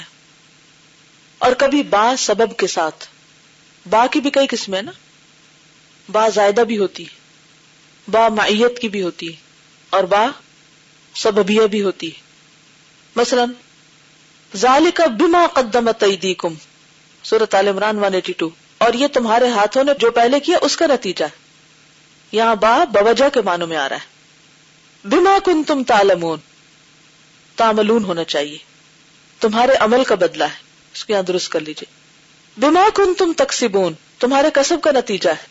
اور 1.37 1.51
کبھی 1.51 1.83
با 1.83 2.15
سبب 2.17 2.57
کے 2.57 2.67
ساتھ۔ 2.67 3.07
با 3.89 4.07
کی 4.07 4.19
بھی 4.19 4.29
کئی 4.29 4.47
قسمیں 4.47 4.81
نا۔ 4.81 4.91
با 6.11 6.29
زائدہ 6.29 6.61
بھی 6.61 6.77
ہوتی 6.77 7.03
ہے۔ 7.03 7.15
با 8.11 8.29
معیت 8.29 8.79
کی 8.79 8.89
بھی 8.89 9.01
ہوتی 9.01 9.27
ہے۔ 9.27 9.35
اور 9.89 10.03
با 10.03 10.27
سببیہ 11.15 11.61
بھی 11.61 11.81
ہوتی 11.81 12.07
ہے۔ 12.07 12.21
مثلا، 13.15 13.45
ذالک 14.55 15.01
بما 15.19 15.47
قدمت 15.53 16.03
ایدیکم۔ 16.03 16.53
سورۃ 17.23 17.59
ال 17.59 17.67
عمران 17.67 17.99
182 17.99 18.49
اور 18.83 18.93
یہ 18.93 19.07
تمہارے 19.07 19.47
ہاتھوں 19.47 19.83
نے 19.83 19.91
جو 19.99 20.11
پہلے 20.11 20.39
کیا 20.39 20.57
اس 20.61 20.77
کا 20.77 20.85
نتیجہ 20.87 21.25
ہے۔ 21.25 21.37
یہاں 22.31 22.55
با 22.55 22.83
بوجہ 22.83 23.29
کے 23.29 23.41
معنوں 23.41 23.67
میں 23.67 23.77
آ 23.77 23.89
رہا 23.89 23.95
ہے۔ 23.95 24.13
بما 25.07 25.37
کن 25.45 25.63
تم 25.63 25.83
تالمون 25.83 26.39
تاملون 27.55 28.03
ہونا 28.03 28.23
چاہیے۔ 28.23 28.57
تمہارے 29.39 29.73
عمل 29.73 30.03
کا 30.03 30.15
بدلہ 30.15 30.43
ہے۔ 30.43 30.63
اس 30.93 31.05
کو 31.05 31.13
یہاں 31.13 31.23
درست 31.23 31.51
کر 31.51 31.59
لیجیے 31.59 31.93
بما 32.57 32.87
کن 32.93 33.13
تم 33.13 33.33
تقسیبون 33.37 33.93
تمہارے 34.19 34.47
کسب 34.53 34.77
کا 34.81 34.91
نتیجہ 34.91 35.29
ہے۔ 35.29 35.47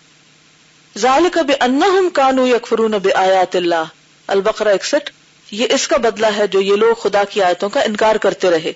ظال 0.98 1.28
کا 1.32 1.40
ان 1.60 2.10
کانو 2.12 2.46
یکفرون 2.46 2.90
بے 2.90 3.12
آیات 3.12 3.56
اللہ 3.56 3.84
البقرہ 4.26 4.74
اکسٹھ۔ 4.74 5.10
یہ 5.50 5.66
اس 5.70 5.88
کا 5.88 5.96
بدلہ 5.96 6.26
ہے 6.36 6.46
جو 6.46 6.60
یہ 6.60 6.76
لوگ 6.76 6.94
خدا 6.94 7.24
کی 7.24 7.42
آیتوں 7.42 7.68
کا 7.68 7.80
انکار 7.80 8.16
کرتے 8.16 8.50
رہے۔ 8.50 8.72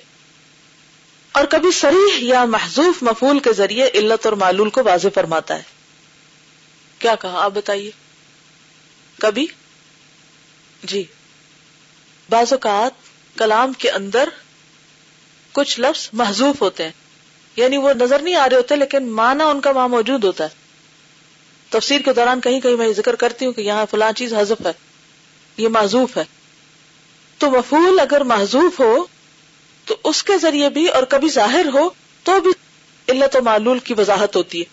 اور 1.36 1.44
کبھی 1.44 1.70
سریح 1.70 2.18
یا 2.18 2.44
محضوف 2.44 3.02
مفول 3.02 3.38
کے 3.38 3.52
ذریعے 3.52 3.90
علت 3.94 4.26
اور 4.26 4.32
معلول 4.32 4.70
کو 4.70 4.84
واضح 4.84 5.08
فرماتا 5.14 5.56
ہے۔ 5.56 5.62
کیا 6.98 7.14
کہا؟ 7.14 7.44
آپ 7.44 7.50
بتائیے۔ 7.54 7.90
کبھی؟ 9.18 9.46
جی۔ 10.82 11.04
بعض 12.30 12.52
اوقات 12.52 12.92
کلام 13.38 13.72
کے 13.72 13.90
اندر 13.90 14.28
کچھ 15.52 15.80
لفظ 15.80 16.10
محضوف 16.12 16.62
ہوتے 16.62 16.84
ہیں۔ 16.84 16.92
یعنی 17.56 17.76
وہ 17.76 17.92
نظر 17.92 18.18
نہیں 18.18 18.34
آ 18.34 18.48
رہے 18.48 18.56
ہوتے، 18.56 18.76
لیکن 18.76 19.08
مانا 19.10 19.44
ان 19.44 19.60
کا 19.60 19.70
وہاں 19.70 19.88
موجود 19.88 20.24
ہوتا 20.24 20.44
ہے۔ 20.44 20.48
تفسیر 21.68 22.00
کے 22.00 22.12
دوران 22.12 22.40
کہیں 22.40 22.60
کہیں 22.60 22.76
میں 22.76 22.92
ذکر 22.92 23.14
کرتی 23.16 23.46
ہوں 23.46 23.52
کہ 23.52 23.60
یہاں 23.60 23.86
فلاں 23.90 24.12
چیز 24.12 24.34
حذف 24.34 24.66
ہے، 24.66 24.72
یہ 25.56 25.68
معذوف 25.68 26.16
ہے۔ 26.16 26.24
تو 27.38 27.50
مفول 27.50 28.00
اگر 28.00 28.20
محضوف 28.20 28.80
ہو 28.80 29.06
تو 29.86 29.96
اس 30.04 30.22
کے 30.22 30.38
ذریعے 30.38 30.68
بھی 30.68 30.86
اور 30.86 31.02
کبھی 31.02 31.28
ظاہر 31.28 31.66
ہو 31.74 31.90
تو 32.22 32.40
بھی 32.40 32.50
علت 33.08 33.36
و 33.36 33.42
معلول 33.42 33.78
کی 33.78 33.94
وضاحت 33.98 34.36
ہوتی 34.36 34.60
ہے۔ 34.60 34.64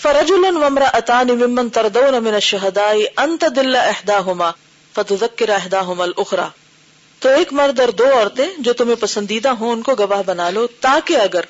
فرج 0.00 0.32
ومرا 0.32 0.84
اطان 0.84 1.26
ممن 1.26 1.68
تردون 1.68 2.24
من 2.24 2.34
الشهداء 2.34 2.94
انت 3.16 3.44
دل 3.56 3.76
احداهما 3.76 4.50
فتذكر 4.94 5.48
احداهما 5.48 6.04
الاخرى 6.04 6.46
تو 7.18 7.28
ایک 7.28 7.52
مرد 7.52 7.80
اور 7.80 7.88
دو 7.88 8.04
عورتیں 8.14 8.48
جو 8.58 8.72
تمہیں 8.72 8.96
پسندیدہ 8.96 9.48
ہوں، 9.48 9.72
ان 9.72 9.82
کو 9.82 9.94
گواہ 9.98 10.22
بنا 10.26 10.50
لو 10.50 10.66
تاکہ 10.66 11.16
اگر 11.16 11.40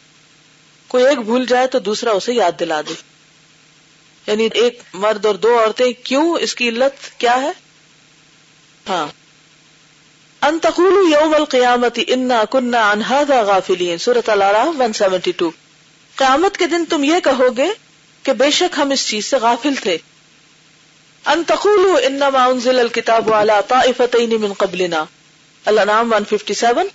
کوئی 0.88 1.06
ایک 1.06 1.18
بھول 1.18 1.46
جائے 1.46 1.66
تو 1.66 1.78
دوسرا 1.78 2.10
اسے 2.10 2.32
یاد 2.32 2.52
دلا 2.60 2.80
دے۔ 2.80 2.94
یعنی 4.26 4.48
ایک 4.54 4.80
مرد 4.94 5.26
اور 5.26 5.34
دو 5.34 5.58
عورتیں، 5.58 5.92
کیوں 6.04 6.38
اس 6.40 6.54
کی 6.54 6.68
علت 6.68 7.20
کیا 7.20 7.42
ہے؟ 7.42 7.52
ہاں۔ 8.88 9.06
ان 10.42 10.58
تقول 10.58 11.12
یوم 11.12 11.34
القیامت 11.34 11.98
انا 12.06 12.44
کننا 12.44 12.78
عن 12.92 13.02
هذا 13.02 13.42
غافلین 13.42 13.98
سورۃ 13.98 14.28
الاعراف 14.28 14.80
172 14.80 15.50
قیامت 16.16 16.56
کے 16.58 16.66
دن 16.66 16.84
تم 16.84 17.04
یہ 17.04 17.20
کہو 17.24 17.48
گے 17.56 17.66
کہ 18.22 18.32
بے 18.32 18.50
شک 18.50 18.78
ہم 18.78 18.90
اس 18.90 19.06
چیز 19.08 19.24
سے 19.24 19.36
غافل 19.36 19.74
تھے. 19.74 19.96
ان 21.24 21.44
تقولوا 21.44 22.00
انما 22.06 22.44
انزل 22.44 22.80
الكتاب 22.80 23.32
على 23.32 23.60
طائفتين 23.68 24.40
من 24.40 24.52
قبلنا. 24.52 25.04
الانعام 25.64 26.14
157 26.14 26.90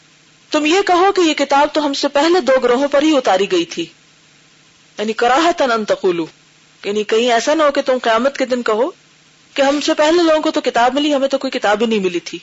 تم 0.51 0.66
یہ 0.66 0.82
کہو 0.86 1.12
کہ 1.12 1.22
یہ 1.22 1.34
کتاب 1.34 1.74
تو 1.74 1.86
ہم 1.86 1.94
سے 1.94 2.08
پہلے 2.08 2.39
دو 2.39 2.60
گروہوں 2.63 2.88
پر 2.88 3.01
ہی 3.01 3.18
اتاری 3.18 3.51
گئی 3.51 3.66
تھی. 3.66 3.86
یعنی 4.98 5.13
کراہتن 5.13 5.72
ان 5.72 5.86
تقولوا. 5.86 6.25
یعنی 6.84 7.04
کہیں 7.04 7.32
ایسا 7.32 7.54
نہ 7.54 7.63
ہو 7.63 7.72
کہ 7.72 7.82
تم 7.82 7.98
قیامت 8.04 8.38
کے 8.38 8.46
دن 8.46 8.63
کہو 8.63 8.92
کہ 9.54 9.62
ہم 9.62 9.82
سے 9.82 9.94
پہلے 9.94 10.24
لوگوں 10.24 10.42
کو 10.42 10.51
تو 10.51 10.62
کتاب 10.62 10.94
ملی، 10.94 11.16
ہمیں 11.16 11.27
تو 11.27 11.38
کوئی 11.38 11.60
کتاب 11.60 11.82
ہی 11.82 11.86
نہیں 11.86 12.00
ملی 12.00 12.20
تھی. 12.20 12.39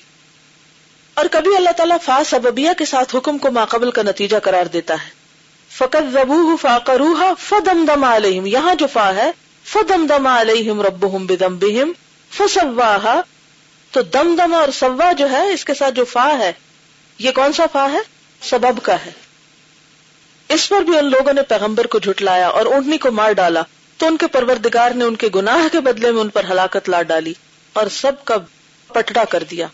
اور 1.14 1.24
کبھی 1.30 1.56
اللہ 1.56 1.70
تعالیٰ 1.70 1.96
فا 2.02 2.22
سببیہ 2.26 2.70
کے 2.78 2.84
ساتھ 2.84 3.16
حکم 3.16 3.38
کو 3.38 3.50
ماقبل 3.50 3.90
کا 3.90 4.02
نتیجہ 4.02 4.36
قرار 4.36 4.66
دیتا 4.66 4.94
ہے۔ 4.94 5.10
فقط 5.68 6.12
زبو 6.12 6.56
فا 6.56 6.78
کروہ 6.78 7.32
فدم 7.38 7.84
دم 7.88 8.04
علیہم 8.04 8.46
یہاں 8.46 8.74
جو 8.74 8.86
فا 8.92 9.14
ہے 9.14 9.30
فدم 9.64 10.06
دم 10.06 10.26
علیہم 10.26 10.82
رب 10.82 11.06
بدم 11.06 11.56
بہم 11.56 11.92
فسواہا 12.30 13.20
تو 13.90 14.02
دم 14.02 14.34
دم 14.38 14.54
اور 14.54 14.68
سوا 14.68 15.12
جو 15.12 15.30
ہے، 15.30 15.52
اس 15.52 15.64
کے 15.64 15.74
ساتھ 15.74 15.94
جو 15.94 16.04
فا 16.04 16.38
ہے، 16.38 16.52
یہ 17.18 17.30
کون 17.30 17.52
سا 17.52 17.64
فا 17.72 17.88
ہے؟ 17.92 17.98
سبب 18.42 18.82
کا 18.82 18.96
ہے۔ 19.06 19.10
اس 20.48 20.68
پر 20.68 20.80
بھی 20.80 20.98
ان 20.98 21.04
لوگوں 21.04 21.32
نے 21.32 21.42
پیغمبر 21.42 21.86
کو 21.86 21.98
جھٹلایا 21.98 22.48
اور 22.48 22.66
اونٹنی 22.66 22.98
کو 22.98 23.10
مار 23.10 23.32
ڈالا۔ 23.32 23.62
تو 23.98 24.06
ان 24.06 24.16
کے 24.16 24.26
پروردگار 24.26 24.90
نے 24.90 25.04
ان 25.04 25.16
کے 25.16 25.28
گناہ 25.34 25.72
کے 25.72 25.80
بدلے 25.80 26.12
میں 26.12 26.20
ان 26.20 26.28
پر 26.28 26.44
ہلاکت 26.50 26.88
لا 26.88 27.02
ڈالی 27.02 27.34
اور 27.72 27.86
سب 27.86 28.24
کا 28.24 28.36
پٹڑا 28.88 29.24
کر 29.24 29.44
دیا۔ 29.50 29.66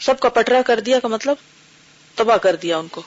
سب 0.00 0.20
کا 0.20 0.28
پٹرا 0.28 0.62
کر 0.62 0.80
دیا 0.80 1.00
کا 1.00 1.08
مطلب؟ 1.08 1.36
تباہ 2.14 2.36
کر 2.36 2.56
دیا 2.56 2.78
ان 2.78 2.88
کو۔ 2.88 3.02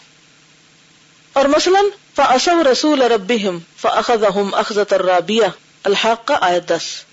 اور 1.34 1.46
مثلاً 1.46 1.86
فَأَسَوْ 2.16 2.64
رَسُولَ 2.64 3.04
رَبِّهِمْ 3.04 3.60
فَأَخَذَهُمْ 3.78 4.60
أَخْذَةَ 4.60 5.00
الرَّابِيَةَ 5.00 5.48
الحق 5.84 6.28
کا 6.28 6.38
آیت 6.42 6.70
دس۔ 6.70 7.04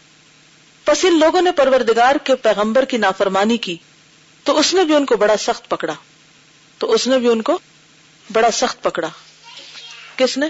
پس 0.85 1.05
ان 1.05 1.21
لوگوں 1.21 1.43
نے 1.43 1.53
پروردگار 1.53 2.17
کے 2.25 2.35
پیغمبر 2.35 2.85
کی 2.85 2.97
نافرمانی 2.97 3.57
کی، 3.57 3.77
تو 4.45 4.59
اس 4.59 4.75
نے 4.75 4.85
بھی 4.85 4.95
ان 4.95 5.07
کو 5.07 5.17
بڑا 5.17 5.37
سخت 5.37 5.69
پکڑا۔ 5.69 5.95
تو 6.79 6.93
اس 6.93 7.07
نے 7.07 7.19
بھی 7.19 7.29
ان 7.29 7.43
کو 7.43 7.59
بڑا 8.33 8.51
سخت 8.51 8.83
پکڑا۔ 8.83 9.09
کس 10.17 10.39
نے؟ 10.39 10.47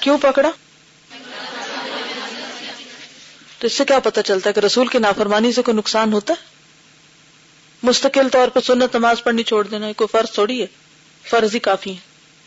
کیوں 0.00 0.18
پکڑا؟ 0.18 0.50
تو 3.58 3.66
اس 3.66 3.72
سے 3.72 3.84
کیا 3.84 3.98
پتا 3.98 4.22
چلتا 4.22 4.48
ہے 4.48 4.54
کہ 4.54 4.60
رسول 4.60 4.86
کی 4.86 4.98
نافرمانی 4.98 5.52
سے 5.52 5.62
کوئی 5.62 5.76
نقصان 5.76 6.12
ہوتا 6.12 6.34
ہے؟ 6.40 6.57
مستقل 7.82 8.28
طور 8.28 8.48
پر 8.48 8.60
سنت 8.60 8.96
نماز 8.96 9.24
پڑھنی 9.24 9.42
چھوڑ 9.42 9.66
دینا 9.66 9.92
کوئی 9.92 10.08
فرض 10.08 10.34
تھوڑی 10.34 10.62
ہے؟ 10.62 10.66
فرض 11.22 11.54
ہی 11.54 11.58
کافی 11.58 11.90
ہے 11.90 11.96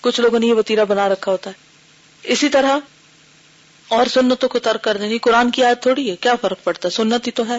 کچھ 0.02 0.22
لوگوں 0.22 0.40
نے 0.40 0.48
یہ 0.48 0.54
وتیرا 0.54 0.84
بنا 0.84 1.10
رکھا 1.10 1.32
ہوتا 1.32 1.50
ہے۔ 1.50 1.56
اسی 2.24 2.50
طرح 2.50 2.78
اور 3.88 4.06
سنتوں 4.06 4.50
کو 4.50 4.60
ترک 4.60 4.84
کر 4.84 4.98
دینی 4.98 5.18
قرآن 5.18 5.52
کی 5.52 5.64
آیت 5.64 5.82
تھوڑی 5.82 6.12
ہے، 6.12 6.16
کیا 6.16 6.36
فرق 6.36 6.64
پڑتا 6.64 6.88
ہے؟ 6.88 6.94
سنت 6.94 7.28
ہی 7.28 7.32
تو 7.32 7.48
ہے۔ 7.50 7.58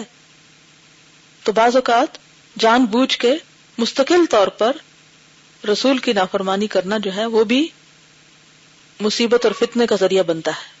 تو 1.43 1.51
بعض 1.51 1.75
اوقات 1.75 2.07
جان 2.59 2.85
بوجھ 2.85 3.17
کے 3.17 3.33
مستقل 3.77 4.25
طور 4.29 4.47
پر 4.47 4.77
رسول 5.67 5.97
کی 5.97 6.13
نافرمانی 6.13 6.67
کرنا 6.67 6.97
جو 6.97 7.15
ہے، 7.15 7.25
وہ 7.25 7.43
بھی 7.43 7.67
مصیبت 8.99 9.45
اور 9.45 9.53
فتنے 9.53 9.87
کا 9.87 9.95
ذریعہ 9.95 10.23
بنتا 10.23 10.51
ہے۔ 10.51 10.73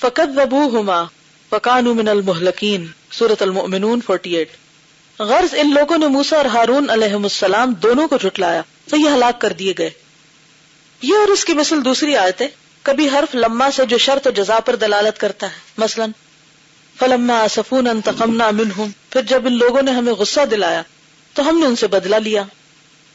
فقط 0.00 0.38
وبو 0.38 0.80
ہما 0.80 1.04
فکان 1.50 1.84
من 1.84 2.08
المحلقین 2.08 2.86
سورت 3.10 3.42
المؤمنون 3.42 4.00
48 4.00 4.67
غرض 5.18 5.54
ان 5.54 5.74
لوگوں 5.74 5.98
نے 5.98 6.06
موسا 6.06 6.36
اور 6.36 6.44
ہارون 6.44 6.90
علیہ 6.90 7.14
السلام 7.14 7.74
دونوں 7.74 8.08
کو 8.08 8.16
جھٹلایا، 8.16 8.62
تو 8.90 8.96
یہ 8.96 9.08
ہلاک 9.08 9.40
کر 9.40 9.52
دیے 9.52 9.74
گئے۔ 9.78 9.90
یہ 11.02 11.14
اور 11.14 11.28
اس 11.28 11.44
کی 11.44 11.52
مثل 11.52 11.84
دوسری 11.84 12.16
آیت 12.16 12.40
ہے 12.40 12.48
کبھی 12.82 13.08
حرف 13.08 13.34
لما 13.34 13.70
سے 13.70 13.86
جو 13.86 13.98
شرط 13.98 14.26
و 14.26 14.30
جزا 14.30 14.60
پر 14.60 14.76
دلالت 14.76 15.20
کرتا 15.20 15.46
ہے۔ 15.46 15.56
مثلا، 15.78 16.06
فلما 16.98 17.46
سفون 17.50 17.88
انتقمنا 17.88 18.50
منہم 18.50 18.90
پھر 19.10 19.22
جب 19.22 19.46
ان 19.46 19.52
لوگوں 19.52 19.82
نے 19.82 19.90
ہمیں 19.90 20.12
غصہ 20.12 20.40
دلایا، 20.50 20.82
تو 21.34 21.48
ہم 21.48 21.58
نے 21.58 21.66
ان 21.66 21.76
سے 21.76 21.86
بدلہ 21.86 22.16
لیا۔ 22.16 22.42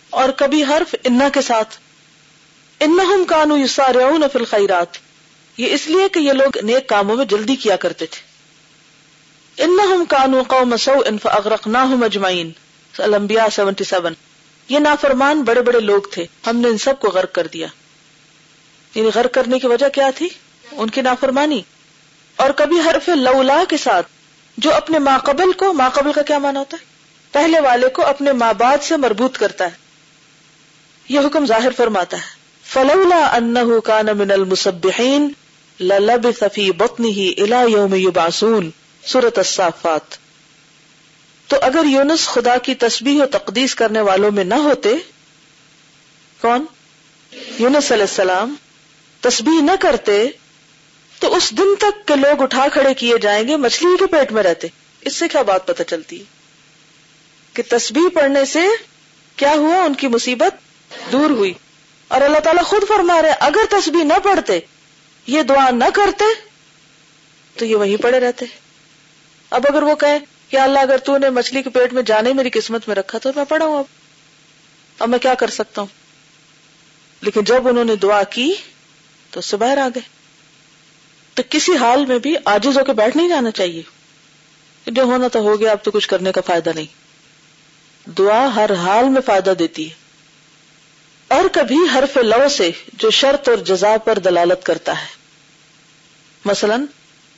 اور 0.10 0.29
کبھی 0.29 0.63
حرف 0.63 0.95
انا 1.03 1.29
کے 1.33 1.41
ساتھ 1.41 1.75
انہم 2.79 3.24
کانو 3.27 3.57
یسارعون 3.57 4.24
فی 4.33 4.39
الخیرات۔ 4.39 4.88
یہ 5.57 5.74
اس 5.74 5.88
لیے 5.88 6.10
کہ 6.10 6.19
یہ 6.19 6.31
لوگ 6.31 6.65
نیک 6.65 6.89
کاموں 6.89 7.15
میں 7.15 7.25
جلدی 7.25 7.55
کیا 7.55 7.75
کرتے 7.75 8.05
تھے۔ 8.05 8.33
انہم 9.57 10.05
کانو 10.05 10.43
قوم 10.48 10.77
سوء 10.77 11.17
فاغرقناہم 11.22 12.03
اجمعین۔ 12.03 12.51
الانبیاء 12.98 13.48
77 13.50 14.13
یہ 14.69 14.79
نافرمان 14.79 15.41
بڑے 15.41 15.62
بڑے 15.62 15.79
لوگ 15.79 16.01
تھے۔ 16.12 16.25
ہم 16.48 16.57
نے 16.57 16.67
ان 16.67 16.77
سب 16.77 17.00
کو 17.00 17.07
غرق 17.07 17.31
کر 17.31 17.48
دیا۔ 17.48 17.67
یعنی 18.95 19.10
غرق 19.15 19.33
کرنے 19.33 19.60
کی 19.60 19.67
وجہ 19.67 19.89
کیا 19.89 20.10
تھی؟ 20.15 20.29
ان 20.72 20.89
کی 20.89 21.01
نافرمانی۔ 21.01 21.62
اور 22.36 22.50
کبھی 22.50 22.79
حرف 22.79 23.10
لولا 23.10 23.63
کے 23.69 23.77
ساتھ، 23.77 24.07
جو 24.57 24.74
اپنے 24.74 25.00
ماقبل 25.00 25.51
کو، 25.51 25.74
ماقبل 25.74 26.12
کا 26.12 26.22
کیا 26.22 26.38
مانا 26.38 26.60
ہوتا 26.60 26.77
ہے؟ 26.81 26.86
پہلے 27.31 27.60
والے 27.60 27.89
کو 27.89 28.05
اپنے 28.05 28.31
ماں 28.31 28.53
بعد 28.53 28.77
سے 28.83 28.98
مربوط 28.98 29.38
کرتا 29.38 29.65
ہے۔ 29.65 29.77
یہ 31.10 31.19
حکم 31.19 31.45
ظاہر 31.45 31.69
فرماتا 31.77 32.17
ہے۔ 32.17 32.36
فلولا 32.63 33.36
انہ 33.36 33.79
کان 33.83 34.05
من 34.17 34.31
المسبحین 34.31 35.31
للبث 35.79 36.43
فی 36.53 36.72
بطنہ 36.72 37.41
الى 37.41 37.72
یوم 37.72 37.93
یبعثون۔ 37.93 38.69
سورۃ 39.05 39.38
الصافات۔ 39.38 40.17
تو 41.48 41.57
اگر 41.62 41.86
یونس 41.86 42.25
خدا 42.25 42.57
کی 42.57 42.75
تسبیح 42.75 43.24
و 43.24 43.25
تقدیس 43.25 43.75
کرنے 43.75 44.01
والوں 44.01 44.31
میں 44.31 44.43
نہ 44.43 44.53
ہوتے، 44.53 44.89
کون؟ 46.41 46.65
یونس 47.60 47.91
علیہ 47.91 48.03
السلام۔ 48.03 48.55
تسبیح 49.19 49.62
نہ 49.62 49.72
کرتے، 49.79 50.27
تو 51.19 51.36
اس 51.36 51.51
دن 51.51 51.75
تک 51.79 52.07
کے 52.07 52.15
لوگ 52.15 52.41
اٹھا 52.41 52.67
کھڑے 52.74 52.93
کیے 52.93 53.17
جائیں 53.22 53.48
گے 53.48 53.55
مچھلی 53.55 53.98
کے 54.00 54.05
پیٹ 54.05 54.31
میں 54.31 54.43
رہتے۔ 54.43 54.67
اس 55.01 55.15
سے 55.15 55.27
کیا 55.27 55.41
بات 55.41 55.67
پتہ 55.67 55.83
چلتی؟ 55.83 56.24
کہ 57.53 57.63
تسبیح 57.69 58.10
پڑھنے 58.13 58.45
سے 58.45 58.60
کیا 59.36 59.51
ہوا؟ 59.51 59.83
ان 59.83 59.93
کی 59.93 60.07
مصیبت 60.07 60.55
دور 61.12 61.29
ہوئی۔ 61.29 61.53
اور 62.07 62.22
اللہ 62.22 62.39
تعالیٰ 62.39 62.63
خود 62.63 62.88
فرما 62.88 63.22
رہے 63.22 63.31
اگر 63.39 63.65
تسبیح 63.69 64.03
نہ 64.03 64.19
پڑھتے، 64.24 64.60
یہ 65.27 65.41
دعا 65.41 65.69
نہ 65.69 65.86
کرتے، 65.93 66.25
تو 67.60 67.65
یہ 67.65 67.75
وہیں 67.75 67.98
پڑے 67.98 68.19
رہتے۔ 68.19 68.62
اب 69.53 69.65
اگر 69.69 69.83
وہ 69.83 69.95
کہیں 69.95 70.19
کہ 70.50 70.57
اللہ، 70.57 70.79
اگر 70.79 70.98
تو 70.98 71.17
نے 71.17 71.29
مچھلی 71.29 71.62
کے 71.62 71.69
پیٹ 71.69 71.93
میں 71.93 72.03
جانے 72.03 72.33
میری 72.33 72.50
قسمت 72.50 72.88
میں 72.88 72.95
رکھا 72.95 73.17
تو 73.19 73.29
میں 73.36 73.45
پڑھا 73.50 73.65
ہوں 73.65 73.77
اب۔ 73.77 73.86
اب 75.00 75.10
میں 75.10 75.19
کیا 75.19 75.33
کر 75.33 75.50
سکتا 75.50 75.81
ہوں؟ 75.81 75.88
لیکن 77.22 77.43
جب 77.43 77.67
انہوں 77.67 77.83
نے 77.83 77.95
دعا 77.95 78.24
کی 78.24 78.53
تو 79.29 79.39
اس 79.39 79.45
سے 79.45 79.57
باہر 79.57 79.77
آ 79.77 79.88
گئے۔ 79.95 80.01
تو 81.33 81.43
کسی 81.50 81.77
حال 81.77 82.05
میں 82.05 82.19
بھی 82.19 82.36
آجز 82.45 82.77
ہو 82.77 82.83
کے 82.83 82.93
بیٹھ 82.93 83.17
نہیں 83.17 83.29
جانا 83.29 83.51
چاہیے۔ 83.51 83.81
جو 84.88 85.03
ہونا 85.03 85.27
تو 85.27 85.39
ہو 85.39 85.60
گیا، 85.60 85.72
اب 85.72 85.77
تو 85.83 85.91
کچھ 85.91 86.07
کرنے 86.07 86.31
کا 86.31 86.41
فائدہ 86.41 86.72
نہیں۔ 86.75 86.86
دعا 88.10 88.55
ہر 88.55 88.74
حال 88.74 89.10
میں 89.10 89.22
فائدہ 89.22 89.53
دیتی 89.60 89.89
ہے۔ 89.89 89.95
اور 91.27 91.43
کبھی 91.51 91.77
حرف 91.95 92.17
لو 92.17 92.50
سے 92.50 92.72
جو 92.93 93.10
شرط 93.10 93.50
اور 93.50 93.57
جزا 93.57 93.98
پر 93.98 94.19
دلالت 94.19 94.65
کرتا 94.65 95.01
ہے۔ 95.01 95.07
مثلا 96.45 96.75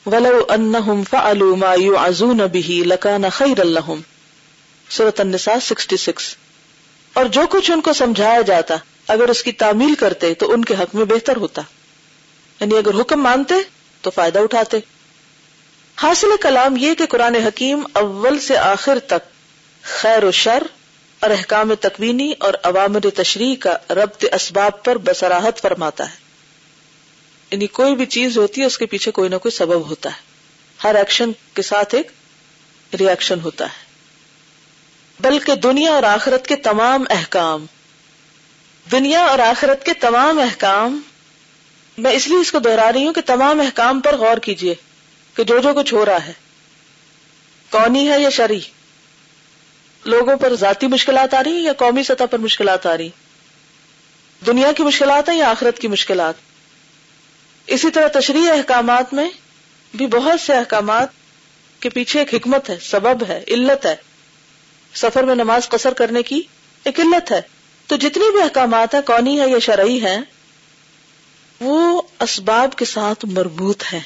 ولو 0.06 0.44
انہم 0.48 1.02
فعلوا 1.10 1.56
ما 1.56 1.74
يعزون 1.74 2.38
به 2.38 2.82
لکان 2.86 3.24
خیر 3.32 3.60
اللہم 3.60 4.00
سورة 4.90 5.18
النساء 5.18 5.54
66 5.54 6.34
اور 7.12 7.26
جو 7.26 7.40
کچھ 7.50 7.70
ان 7.70 7.80
کو 7.80 7.92
سمجھایا 7.92 8.40
جاتا، 8.40 8.76
اگر 9.08 9.28
اس 9.28 9.42
کی 9.42 9.52
تعمیل 9.52 9.94
کرتے 9.94 10.34
تو 10.34 10.52
ان 10.52 10.64
کے 10.64 10.74
حق 10.74 10.94
میں 10.94 11.04
بہتر 11.04 11.36
ہوتا۔ 11.36 11.62
یعنی 12.60 12.76
اگر 12.76 13.00
حکم 13.00 13.22
مانتے 13.22 13.54
تو 14.00 14.10
فائدہ 14.10 14.38
اٹھاتے۔ 14.38 14.78
حاصل 15.96 16.28
کلام 16.42 16.76
یہ 16.76 16.94
کہ 16.94 17.06
قرآن 17.06 17.34
حکیم 17.34 17.82
اول 17.92 18.38
سے 18.38 18.56
آخر 18.56 18.98
تک 18.98 19.30
خیر 19.82 20.24
و 20.24 20.30
شر 20.30 20.62
اور 21.20 21.30
احکام 21.30 21.74
تکوینی 21.74 22.32
اور 22.38 22.54
عوامر 22.62 23.00
تشریح 23.14 23.56
کا 23.60 23.94
ربط 23.94 24.24
اسباب 24.32 24.84
پر 24.84 24.98
بسراہت 24.98 25.60
فرماتا 25.60 26.10
ہے۔ 26.10 26.25
یعنی 27.50 27.66
کوئی 27.66 27.94
بھی 27.94 28.06
چیز 28.06 28.38
ہوتی 28.38 28.60
ہے، 28.60 28.66
اس 28.66 28.78
کے 28.78 28.86
پیچھے 28.86 29.10
کوئی 29.10 29.28
نہ 29.28 29.36
کوئی 29.36 29.52
سبب 29.52 29.88
ہوتا 29.88 30.08
ہے۔ 30.08 30.20
ہر 30.84 30.94
ایکشن 30.94 31.30
کے 31.54 31.62
ساتھ 31.62 31.94
ایک 31.94 32.08
ریئیکشن 33.00 33.40
ہوتا 33.40 33.64
ہے۔ 33.64 33.86
بلکہ 35.20 35.54
دنیا 35.54 35.92
اور 35.92 36.02
آخرت 36.02 36.46
کے 36.46 36.56
تمام 36.56 37.04
احکام، 37.10 37.66
دنیا 38.92 39.20
اور 39.20 39.38
آخرت 39.38 39.84
کے 39.84 39.94
تمام 39.94 40.38
احکام، 40.38 41.00
میں 41.98 42.12
اس 42.12 42.28
لیے 42.28 42.36
اس 42.36 42.52
کو 42.52 42.58
دوہرا 42.58 42.92
رہی 42.92 43.06
ہوں 43.06 43.14
کہ 43.14 43.20
تمام 43.26 43.60
احکام 43.60 44.00
پر 44.00 44.16
غور 44.16 44.36
کیجیے 44.36 44.74
کہ 45.34 45.44
جو 45.44 45.58
جو 45.58 45.74
کچھ 45.74 45.94
ہو 45.94 46.06
رہا 46.06 46.26
ہے 46.26 46.32
کونی 47.70 48.10
ہے 48.10 48.20
یا 48.20 48.30
شری 48.30 48.60
لوگوں 50.04 50.36
پر 50.36 50.54
ذاتی 50.54 50.86
مشکلات 50.86 51.34
آ 51.34 51.44
رہی 51.44 51.52
ہیں 51.52 51.62
یا 51.62 51.72
قومی 51.72 52.02
سطح 52.02 52.24
پر 52.30 52.38
مشکلات 52.38 52.86
آ 52.86 52.96
رہی 52.96 53.08
دنیا 54.46 54.72
کی 54.72 54.82
مشکلات 54.82 55.28
ہیں 55.28 55.36
یا 55.36 55.50
آخرت 55.50 55.78
کی 55.78 55.88
مشکلات؟ 55.88 56.34
اسی 57.66 57.90
طرح 57.90 58.08
تشریح 58.08 58.50
احکامات 58.50 59.14
میں 59.14 59.30
بھی 59.94 60.06
بہت 60.06 60.40
سے 60.40 60.52
احکامات 60.52 61.08
کے 61.80 61.88
پیچھے 61.88 62.20
ایک 62.20 62.34
حکمت 62.34 62.70
ہے، 62.70 62.76
سبب 62.82 63.24
ہے، 63.28 63.44
علت 63.48 63.86
ہے۔ 63.86 63.96
سفر 64.94 65.24
میں 65.24 65.34
نماز 65.34 65.68
قصر 65.68 65.92
کرنے 65.92 66.22
کی 66.22 66.42
ایک 66.84 67.00
علت 67.00 67.30
ہے۔ 67.30 67.40
تو 67.86 67.96
جتنی 67.96 68.30
بھی 68.30 68.42
احکامات 68.42 68.94
ہیں، 68.94 69.02
کونی 69.02 69.40
ہے 69.40 69.48
یا 69.48 69.58
شرعی 69.58 70.02
ہے 70.02 70.18
وہ 71.60 72.02
اسباب 72.20 72.76
کے 72.76 72.84
ساتھ 72.84 73.24
مربوط 73.24 73.82
ہے 73.92 74.00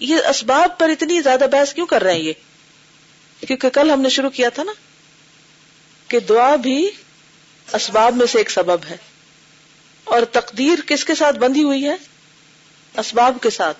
یہ 0.00 0.16
اسباب 0.16 0.78
پر 0.78 0.88
اتنی 0.88 1.20
زیادہ 1.20 1.44
بحث 1.52 1.74
کیوں 1.74 1.86
کر 1.86 2.02
رہے 2.02 2.12
ہیں 2.12 2.20
یہ؟ 2.20 2.32
کیونکہ 3.46 3.68
کل 3.68 3.90
ہم 3.90 4.00
نے 4.00 4.08
شروع 4.08 4.30
کیا 4.30 4.48
تھا 4.48 4.62
نا 4.62 4.72
کہ 6.08 6.20
دعا 6.20 6.56
بھی 6.56 6.90
اسباب 7.72 8.16
میں 8.16 8.26
سے 8.26 8.38
ایک 8.38 8.50
سبب 8.50 8.78
ہے۔ 8.90 8.96
اور 10.04 10.22
تقدیر 10.22 10.78
کس 10.86 11.04
کے 11.04 11.14
ساتھ 11.14 11.36
بندھی 11.36 11.62
ہوئی 11.62 11.88
ہے؟ 11.88 11.96
اسباب 12.98 13.38
کے 13.42 13.50
ساتھ۔ 13.50 13.78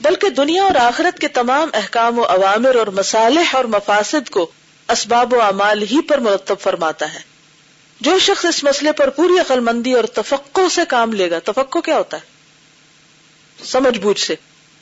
بلکہ 0.00 0.28
دنیا 0.28 0.62
اور 0.62 0.74
آخرت 0.74 1.18
کے 1.18 1.28
تمام 1.28 1.68
احکام 1.72 2.18
و 2.18 2.24
عوامر 2.24 2.74
اور 2.74 2.86
مسالح 2.86 3.56
اور 3.56 3.64
مفاسد 3.64 4.30
کو 4.30 4.50
اسباب 4.88 5.32
و 5.32 5.42
اعمال 5.42 5.82
ہی 5.82 6.02
پر 6.02 6.18
مرتب 6.18 6.58
فرماتا 6.60 7.14
ہے۔ 7.14 7.20
جو 8.00 8.18
شخص 8.18 8.44
اس 8.44 8.64
مسئلے 8.64 8.92
پر 8.92 9.10
پوری 9.10 9.38
عقل 9.40 9.60
مندی 9.60 9.92
اور 9.92 10.04
تفقو 10.04 10.68
سے 10.68 10.80
کام 10.88 11.12
لے 11.12 11.30
گا 11.30 11.38
تفقو 11.44 11.80
کیا 11.80 11.96
ہوتا 11.96 12.16
ہے؟ 12.16 12.22
سمجھ 13.64 13.98
بوجھ 13.98 14.20
سے۔ 14.20 14.34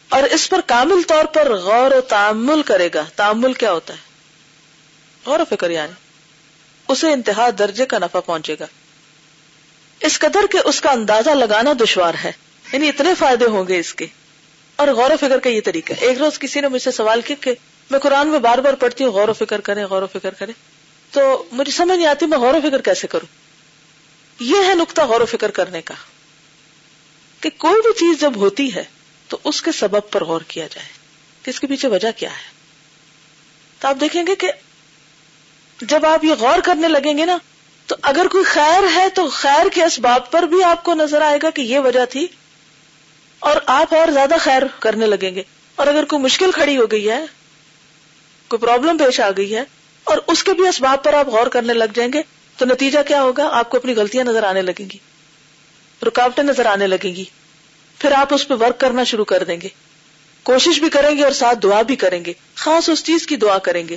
اور 0.09 0.23
اس 0.23 0.49
پر 0.49 0.61
کامل 0.67 1.03
طور 1.03 1.25
پر 1.25 1.55
غور 1.55 1.91
و 1.91 2.01
تعمل 2.01 2.63
کرے 2.63 2.89
گا۔ 2.95 3.05
تعمل 3.17 3.53
کیا 3.53 3.73
ہوتا 3.73 3.95
ہے؟ 3.95 3.99
غور 5.27 5.41
و 5.41 5.45
فکر 5.51 5.71
یعنی۔ 5.71 5.93
اسے 6.89 7.13
انتہا 7.13 7.49
درجے 7.59 7.87
کا 7.87 7.99
نفع 7.99 8.21
پہنچے 8.21 8.57
گا۔ 8.61 8.67
اس 10.01 10.19
قدر 10.19 10.47
کے 10.51 10.59
اس 10.59 10.81
کا 10.81 10.91
اندازہ 10.91 11.31
لگانا 11.31 11.73
دشوار 11.85 12.15
ہے۔ 12.25 12.33
یعنی 12.73 12.89
اتنے 12.89 13.15
فائدے 13.15 13.45
ہوں 13.45 13.69
گے 13.69 13.79
اس 13.79 13.95
کے۔ 13.95 14.07
اور 14.77 14.89
غور 14.89 15.11
و 15.11 15.17
فکر 15.17 15.39
کا 15.39 15.49
یہ 15.49 15.61
طریقہ 15.65 15.93
ایک 16.01 16.19
روز 16.19 16.39
کسی 16.39 16.61
نے 16.61 16.69
مجھ 16.69 16.83
سے 16.83 16.91
سوال 16.91 17.21
کیا 17.21 17.37
کہ 17.41 17.55
میں 17.91 17.99
قرآن 17.99 18.29
میں 18.29 18.39
بار 18.39 18.59
بار 18.59 18.75
پڑھتی 18.75 19.05
ہوں، 19.05 19.11
غور 19.11 19.29
و 19.29 19.33
فکر 19.33 19.61
کرے 19.61 19.85
غور 19.85 20.03
و 20.03 20.07
فکر 20.07 20.35
کرے 20.35 20.53
تو 21.11 21.45
مجھے 21.53 21.73
سمجھ 21.73 21.99
نہیں 21.99 22.07
آتی 22.07 22.27
میں 22.27 22.39
غور 22.39 22.55
و 22.55 22.61
فکر 22.61 22.81
کیسے 22.81 23.07
کروں؟ 23.07 23.27
یہ 24.41 24.57
ہے 24.67 24.75
نقطہ 24.75 25.03
غور 25.03 25.21
و 25.21 25.27
فکر 25.27 25.51
کرنے 25.51 25.83
کا۔ 25.83 25.95
کہ 27.41 27.51
کوئی 27.57 27.81
بھی 27.81 27.93
چیز 27.99 28.21
جب 28.21 28.37
ہوتی 28.37 28.75
ہے 28.75 28.85
تو 29.29 29.39
اس 29.45 29.63
کے 29.63 29.73
سبب 29.73 30.11
پر 30.11 30.25
غور 30.25 30.41
کیا 30.49 30.67
جائے۔ 30.71 30.89
کہ 31.43 31.51
اس 31.51 31.61
کے 31.61 31.67
پیچھے 31.67 31.89
وجہ 31.89 32.09
کیا 32.17 32.31
ہے؟ 32.31 32.51
تو 33.79 33.89
آپ 33.89 33.97
دیکھیں 34.01 34.27
گے 34.27 34.35
کہ 34.35 34.53
جب 35.81 36.07
آپ 36.07 36.25
یہ 36.25 36.35
غور 36.35 36.59
کرنے 36.59 36.89
لگیں 36.89 37.19
گے 37.19 37.25
نا، 37.25 37.39
تو 37.87 37.97
اگر 38.03 38.27
کوئی 38.33 38.45
خیر 38.45 38.83
ہے 38.95 39.09
تو 39.09 39.29
خیر 39.29 39.67
کے 39.73 39.85
اسباب 39.85 40.31
پر 40.31 40.43
بھی 40.43 40.65
آپ 40.65 40.85
کو 40.85 40.95
نظر 40.95 41.23
آئے 41.23 41.39
گا 41.43 41.51
کہ 41.51 41.61
یہ 41.61 41.79
وجہ 41.79 42.05
تھی 42.05 42.27
اور 43.43 43.57
آپ 43.67 43.95
اور 43.95 44.13
زیادہ 44.13 44.35
خیر 44.41 44.63
کرنے 44.79 45.07
لگیں 45.07 45.35
گے۔ 45.35 45.43
اور 45.77 45.87
اگر 45.87 46.05
کوئی 46.05 46.23
مشکل 46.23 46.51
کھڑی 46.53 46.77
ہو 46.77 46.87
گئی 46.87 47.11
ہے، 47.11 47.25
کوئی 48.49 48.61
پرابلم 48.61 48.99
پیش 48.99 49.21
آ 49.21 49.31
گئی 49.37 49.57
ہے، 49.57 49.65
اور 50.05 50.19
اس 50.27 50.45
کے 50.45 50.53
بھی 50.53 50.69
اسباب 50.69 51.03
پر 51.03 51.15
آپ 51.15 51.29
غور 51.29 51.47
کرنے 51.47 51.73
لگ 51.73 51.85
جائیں 51.95 52.13
گے، 52.13 52.23
تو 52.57 52.65
نتیجہ 52.65 52.99
کیا 53.07 53.23
ہوگا؟ 53.23 53.49
آپ 53.53 53.71
کو 53.71 53.77
اپنی 53.77 53.95
غلطیاں 53.95 54.25
نظر 54.25 54.43
آنے 54.43 54.63
لگیں 54.63 54.91
گی۔ 54.91 54.99
رکاوٹیں 56.07 56.45
نظر 56.45 56.67
آنے 56.67 56.87
لگیں 56.87 57.15
گی۔ 57.17 57.25
پھر 57.99 58.13
آپ 58.13 58.35
اس 58.35 58.49
پہ 58.49 58.55
ورک 58.55 58.81
کرنا 58.81 59.05
شروع 59.05 59.25
کر 59.25 59.45
دیں 59.45 59.61
گے۔ 59.61 59.69
کوشش 60.43 60.81
بھی 60.81 60.91
کریں 60.91 61.17
گے 61.17 61.25
اور 61.25 61.33
ساتھ 61.33 61.59
دعا 61.63 61.83
بھی 61.83 61.97
کریں 61.97 62.25
گے۔ 62.25 62.33
خاص 62.55 62.89
اس 62.89 63.05
چیز 63.05 63.27
کی 63.27 63.37
دعا 63.37 63.59
کریں 63.59 63.89
گے۔ 63.89 63.97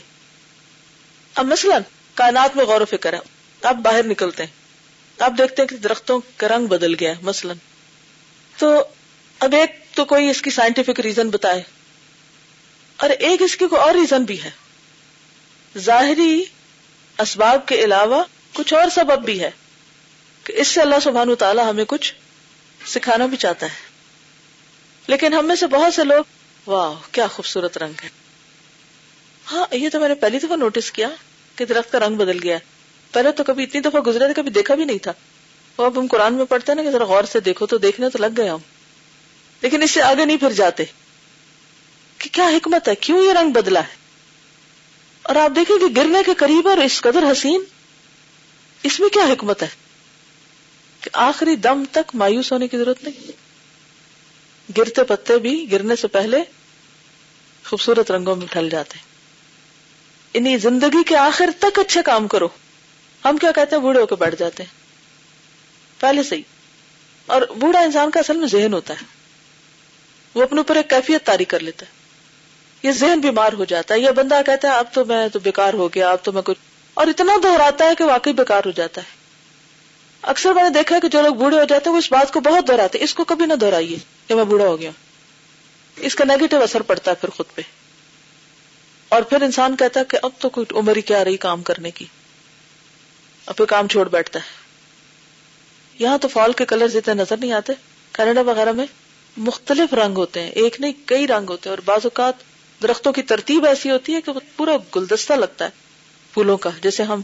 اب 1.35 1.45
مثلا 1.45 1.77
کائنات 2.13 2.55
میں 2.55 2.65
غور 2.65 2.81
و 2.81 2.85
فکر 2.85 3.13
ہے۔ 3.13 3.19
آپ 3.63 3.75
باہر 3.75 4.05
نکلتے 4.05 4.43
ہیں۔ 4.43 4.51
آپ 5.19 5.31
دیکھتے 5.37 5.61
ہیں 5.61 5.69
کہ 5.69 5.77
درختوں 5.77 6.19
کا 6.37 6.47
رنگ 6.47 6.67
بدل 6.67 6.93
گیا 6.99 7.09
ہے، 7.09 7.15
مثلا۔ 7.21 7.53
تو 8.57 8.83
اب 9.39 9.55
ایک 9.55 9.83
تو 9.95 10.05
کوئی 10.05 10.29
اس 10.29 10.41
کی 10.41 10.49
سائنٹیفک 10.49 10.99
ریزن 10.99 11.29
بتائے۔ 11.29 11.63
اور 12.97 13.09
ایک 13.09 13.41
اس 13.41 13.57
کی 13.57 13.67
کوئی 13.67 13.81
اور 13.81 13.95
ریزن 13.95 14.23
بھی 14.23 14.43
ہے۔ 14.43 14.51
ظاہری 15.77 16.43
اسباب 17.19 17.67
کے 17.67 17.75
علاوہ 17.75 18.23
کچھ 18.53 18.73
اور 18.73 18.89
سبب 18.89 19.25
بھی 19.25 19.39
ہے 19.39 19.51
کہ 20.43 20.53
اس 20.55 20.67
سے 20.67 20.81
اللہ 20.81 20.95
سبحانہ 21.03 21.33
تعالیٰ 21.33 21.69
ہمیں 21.69 21.85
کچھ 21.87 22.13
سکھانا 22.85 23.25
بھی 23.25 23.37
چاہتا 23.37 23.65
ہے۔ 23.65 23.95
لیکن 25.07 25.33
ہم 25.33 25.45
میں 25.45 25.55
سے 25.55 25.67
بہت 25.67 25.93
سے 25.93 26.03
لوگ، 26.03 26.23
واہ، 26.69 26.93
کیا 27.11 27.27
خوبصورت 27.27 27.77
رنگ 27.77 27.93
ہے۔ 28.03 28.09
ہاں 29.51 29.75
یہ 29.75 29.89
تو 29.89 29.99
میں 29.99 30.07
نے 30.07 30.15
پہلی 30.15 30.39
دفعہ 30.39 30.55
نوٹس 30.55 30.91
کیا 30.91 31.09
کہ 31.55 31.65
درخت 31.65 31.91
کا 31.91 31.99
رنگ 31.99 32.15
بدل 32.15 32.39
گیا 32.43 32.55
ہے۔ 32.55 32.59
پہلے 33.11 33.31
تو 33.31 33.43
کبھی 33.43 33.63
اتنی 33.63 33.81
دفعہ 33.81 34.01
گزرے 34.01 34.25
تھے 34.25 34.33
کبھی 34.33 34.49
دیکھا 34.49 34.75
بھی 34.75 34.85
نہیں 34.85 34.97
تھا۔ 34.97 35.11
وہ 35.77 35.85
اب 35.85 35.99
ہم 35.99 36.07
قرآن 36.07 36.33
میں 36.33 36.45
پڑھتے 36.45 36.71
ہیں 36.71 36.75
نا 36.75 36.83
کہ 36.83 36.91
ذرا 36.91 37.03
غور 37.03 37.23
سے 37.23 37.39
دیکھو 37.39 37.65
تو 37.65 37.77
دیکھنے 37.77 38.09
تو 38.09 38.17
لگ 38.17 38.27
گئے 38.37 38.49
ہم۔ 38.49 38.57
لیکن 39.65 39.81
اس 39.83 39.91
سے 39.91 40.01
آگے 40.01 40.25
نہیں 40.25 40.37
پھر 40.37 40.51
جاتے 40.51 40.83
کہ 42.17 42.29
کیا 42.31 42.47
حکمت 42.47 42.87
ہے؟ 42.87 42.95
کیوں 42.95 43.21
یہ 43.21 43.33
رنگ 43.33 43.49
بدلا 43.49 43.79
ہے؟ 43.79 43.95
اور 45.21 45.35
آپ 45.35 45.51
دیکھیں 45.55 45.77
کہ 45.79 46.01
گرنے 46.01 46.23
کے 46.25 46.33
قریب 46.33 46.67
اور 46.67 46.77
اس 46.77 47.01
قدر 47.01 47.31
حسین، 47.31 47.63
اس 48.83 48.99
میں 48.99 49.09
کیا 49.09 49.23
حکمت 49.23 49.63
ہے؟ 49.63 49.67
کہ 51.01 51.09
آخری 51.13 51.55
دم 51.55 51.83
تک 51.91 52.11
مایوس 52.13 52.51
ہونے 52.51 52.67
کی 52.67 52.77
ضرورت 52.77 53.03
نہیں۔ 53.03 53.31
گرتے 54.77 55.03
پتے 55.03 55.37
بھی 55.37 55.71
گرنے 55.71 55.95
سے 55.95 56.07
پہلے 56.07 56.37
خوبصورت 57.65 58.11
رنگوں 58.11 58.35
میں 58.35 58.47
ڈھل 58.51 58.69
جاتے 58.69 58.99
انہیں 60.33 60.57
زندگی 60.57 61.03
کے 61.03 61.17
آخر 61.17 61.49
تک 61.59 61.79
اچھے 61.79 62.01
کام 62.01 62.27
کرو۔ 62.27 62.47
ہم 63.25 63.37
کیا 63.37 63.51
کہتے 63.51 63.75
ہیں؟ 63.75 63.83
بوڑھے 63.83 64.01
ہو 64.01 64.05
کے 64.05 64.15
بیٹھ 64.15 64.35
جاتے 64.39 64.63
ہیں۔ 64.63 64.71
پہلے 65.99 66.23
سے 66.23 66.35
ہی۔ 66.35 66.41
اور 67.25 67.41
بوڑھا 67.41 67.79
انسان 67.79 68.11
کا 68.11 68.19
اصل 68.19 68.37
میں 68.37 68.47
ذہن 68.47 68.73
ہوتا 68.73 68.93
ہے۔ 68.93 69.14
وہ 70.35 70.43
اپنے 70.43 70.59
اوپر 70.59 70.75
ایک 70.75 70.89
کیفیت 70.89 71.23
تاری 71.23 71.45
کر 71.45 71.59
لیتا 71.59 71.85
ہے۔ 71.85 71.91
یہ 72.87 72.91
ذہن 72.91 73.19
بیمار 73.19 73.53
ہو 73.53 73.65
جاتا 73.65 73.93
ہے 73.93 73.99
یہ 73.99 74.11
بندہ 74.11 74.41
کہتا 74.45 74.67
ہے، 74.67 74.73
اب 74.73 74.85
تو 74.93 75.05
میں 75.05 75.27
تو 75.27 75.39
بیکار 75.39 75.73
ہو 75.73 75.87
گیا، 75.87 76.11
اب 76.11 76.17
تو 76.23 76.31
میں 76.31 76.41
کچھ۔ 76.45 76.57
اور 76.93 77.07
اتنا 77.07 77.33
دہراتا 77.43 77.85
ہے 77.85 77.95
کہ 77.95 78.03
واقعی 78.03 78.33
بیکار 78.33 78.61
ہو 78.65 78.71
جاتا 78.71 79.01
ہے۔ 79.01 79.07
اکثر 80.21 80.53
میں 80.53 80.63
نے 80.63 80.69
دیکھا 80.69 80.99
کہ 80.99 81.07
جو 81.07 81.21
لوگ 81.21 81.35
بوڑھے 81.35 81.59
ہو 81.59 81.63
جاتے 81.63 81.89
ہیں، 81.89 81.93
وہ 81.93 81.97
اس 81.97 82.11
بات 82.11 82.33
کو 82.33 82.39
بہت 82.39 82.67
دہراتے 82.67 82.97
اس 83.01 83.13
کو 83.13 83.23
کبھی 83.23 83.45
نہ 83.45 83.53
دہرائیے 83.53 83.97
کہ 84.27 84.35
میں 84.35 84.43
بوڑھا 84.43 84.65
ہو 84.65 84.79
گیا 84.79 84.91
اس 85.95 86.15
کا 86.15 86.25
نیگیٹو 86.25 86.63
اثر 86.63 86.81
پڑتا 86.81 87.11
ہے 87.11 87.15
پھر 87.15 87.29
خود 87.29 87.45
پہ۔ 87.55 87.61
اور 89.09 89.21
پھر 89.21 89.41
انسان 89.41 89.75
کہتا 89.75 89.99
ہے 89.99 90.05
کہ 90.05 90.17
اب 90.21 90.31
تو 90.39 90.49
کوئی 90.49 90.77
عمر 90.77 90.95
ہی 90.95 91.01
کیا 91.01 91.23
رہی 91.23 91.37
کام 91.37 91.61
کرنے 91.61 91.91
کی۔ 91.91 92.05
اب 93.45 93.55
پھر 93.55 93.65
کام 93.65 93.87
چھوڑ 93.87 94.09
بیٹھتا 94.09 94.39
ہے۔ 94.39 94.45
یہاں 95.99 96.17
تو 96.17 96.27
فال 96.27 96.53
کے 96.53 96.65
کلر 96.65 96.87
اتنے 96.93 97.13
نظر 97.13 97.37
نہیں 97.37 97.51
آتے۔ 97.51 97.73
کینیڈا 98.11 98.41
وغیرہ 98.41 98.71
میں 98.71 98.85
مختلف 99.37 99.93
رنگ 99.93 100.17
ہوتے 100.17 100.41
ہیں، 100.41 100.49
ایک 100.49 100.75
نہیں، 100.79 100.93
کئی 101.05 101.27
رنگ 101.27 101.49
ہوتے 101.49 101.69
ہیں، 101.69 101.75
اور 101.75 101.83
بعض 101.85 101.99
اوقات 102.03 102.33
درختوں 102.83 103.13
کی 103.13 103.21
ترتیب 103.21 103.65
ایسی 103.65 103.91
ہوتی 103.91 104.13
ہے 104.13 104.21
کہ 104.21 104.31
پورا 104.55 104.71
گلدستہ 104.95 105.33
لگتا 105.33 105.65
ہے 105.65 105.69
پھولوں 106.33 106.57
کا۔ 106.57 106.69
جیسے 106.81 107.03
ہم 107.03 107.21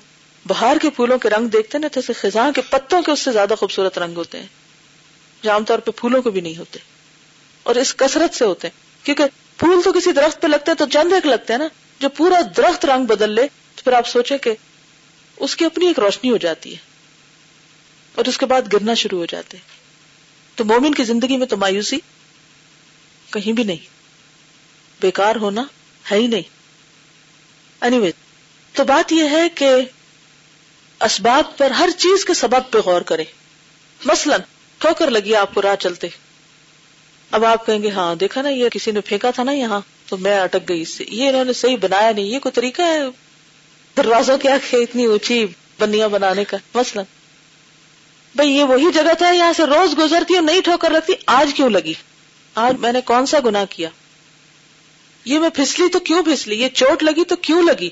باہر 0.47 0.78
کے 0.82 0.89
پھولوں 0.89 1.17
کے 1.17 1.30
رنگ 1.30 1.47
دیکھتے 1.47 1.78
ہیں 1.78 1.82
نا، 1.82 1.88
جیسے 1.95 2.13
خزاں 2.13 2.52
کے 2.52 2.62
پتوں 2.62 3.02
کے 3.02 3.12
اس 3.12 3.19
سے 3.19 3.32
زیادہ 3.32 3.54
خوبصورت 3.58 3.97
رنگ 3.97 4.15
ہوتے 4.15 4.39
ہیں۔ 4.39 4.47
جو 5.43 5.52
عام 5.52 5.63
طور 5.63 5.80
پہ 5.80 5.91
پھولوں 5.91 6.21
کو 6.21 6.32
بھی 6.32 6.41
نہیں 6.41 6.58
ہوتے۔ 6.58 6.80
اور 7.63 7.76
اس 7.76 7.95
کثرت 7.95 8.36
سے 8.36 8.45
ہوتے 8.45 8.67
ہیں، 8.67 9.06
کیونکہ 9.06 9.24
پھول 9.58 9.82
تو 9.82 9.93
کسی 9.93 10.12
درخت 10.12 10.41
پہ 10.41 10.47
لگتے 10.47 10.71
ہیں 10.71 10.78
تو 10.78 10.86
چند 10.86 11.13
ایک 11.13 11.26
لگتے 11.26 11.54
ہیں 11.54 11.58
نا۔ 11.58 11.67
جو 12.00 12.10
پورا 12.10 12.39
درخت 12.58 12.86
رنگ 12.86 13.06
بدل 13.06 13.30
لے، 13.30 13.47
تو 13.76 13.82
پھر 13.84 13.93
آپ 13.93 14.08
سوچیں 14.08 14.38
کہ 14.38 14.52
اس 15.38 15.56
کی 15.56 15.65
اپنی 15.65 15.88
ایک 15.88 16.00
روشنی 16.00 16.32
ہو 16.32 16.38
جاتی 16.38 16.71
ہے، 16.71 16.78
اور 18.15 18.26
اس 18.26 18.38
کے 18.38 18.45
بعد 18.45 18.74
گرنا 18.74 18.93
شروع 18.93 19.19
ہو 19.19 19.26
جاتے 19.26 19.58
تو 20.56 20.66
مومن 20.66 20.94
کی 20.94 21.04
زندگی 21.04 21.38
میں 21.38 21.48
تو 21.48 21.58
مایوسی 21.58 21.98
کہیں 23.32 23.54
بھی 23.54 23.64
نہیں 23.64 23.78
بیکار 25.02 25.36
ہونا 25.36 25.64
ہے 26.12 26.18
ہی 26.18 26.28
نہیں۔ 26.28 26.42
اینی 27.82 27.96
anyway, 27.96 28.12
تو 28.74 28.84
بات 28.84 29.12
یہ 29.12 29.24
ہے 29.30 29.50
کہ 29.50 29.72
اسباب 31.00 31.58
پر 31.58 31.72
ہر 31.72 31.90
چیز 31.98 32.26
کے 32.26 32.34
سبب 32.34 32.72
پہ 32.72 32.78
غور 32.78 33.02
کرے 33.02 33.24
مثلا 34.06 34.38
ٹھوکر 34.78 35.10
لگی 35.10 35.36
آپ 35.36 35.54
کو 35.54 35.62
راہ 35.62 35.76
چلتے۔ 35.76 36.08
اب 37.32 37.46
آپ 37.46 37.66
کہیں 37.66 37.84
گے 37.84 37.90
ہاں 37.90 38.16
دیکھا 38.16 38.42
نا 38.42 38.50
یہ 38.50 38.70
کسی 38.70 38.92
نے 38.92 39.02
پھینکا 39.02 39.32
تھا 39.32 39.44
نا 39.44 39.52
یہاں 39.52 39.82
تو 40.06 40.18
میں 40.18 40.40
اٹک 40.40 40.70
گئی 40.70 40.82
اس 40.82 40.90
سے۔ 40.90 41.06
یہ 41.08 41.30
انہوں 41.30 41.46
نے 41.46 41.54
صحیح 41.54 41.78
بنایا 41.82 42.12
نہیں 42.12 42.26
یہ 42.26 42.40
کوئی 42.40 42.52
طریقہ 42.52 42.82
ہے؟ 42.82 43.00
دروازوں 43.98 44.38
کیا 44.38 44.58
اتنی 44.74 45.06
اونچی 45.06 45.46
بنیا 45.80 46.08
بنانے 46.08 46.44
کا 46.44 46.58
مثلا۔ 46.74 47.02
بھائی 48.36 48.52
یہ 48.52 48.63
وہی 48.63 48.91
جگہ 48.94 49.13
تھا 49.17 49.32
یہاں 49.32 49.54
سے 49.54 49.63
روز 49.65 49.98
گزرتی 49.98 50.34
اور 50.34 50.44
نہیں 50.44 50.62
ٹھوکر 50.62 50.91
رکھتی 50.91 51.13
آج 51.26 51.52
کیوں 51.56 51.70
لگی؟ 51.70 51.94
آج 52.56 52.76
میں 52.80 52.91
نے 52.91 53.02
کون 53.02 53.26
سا 53.26 53.38
گنا 53.46 53.65
کیا؟ 53.65 53.89
یہ 55.26 55.39
میں 55.39 55.50
پھسلی 55.50 55.89
تو 55.89 56.00
کیوں 56.00 56.24
پھسلی؟ 56.24 56.62
یہ 56.62 56.67
چوٹ 56.70 57.04
لگی 57.04 57.24
تو 57.24 57.36
کیوں 57.36 57.63
لگی؟ 57.63 57.89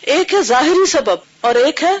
ایک 0.00 0.34
ہے 0.34 0.42
ظاہری 0.42 0.86
سبب 0.86 1.16
اور 1.40 1.54
ایک 1.54 1.82
ہے 1.82 1.92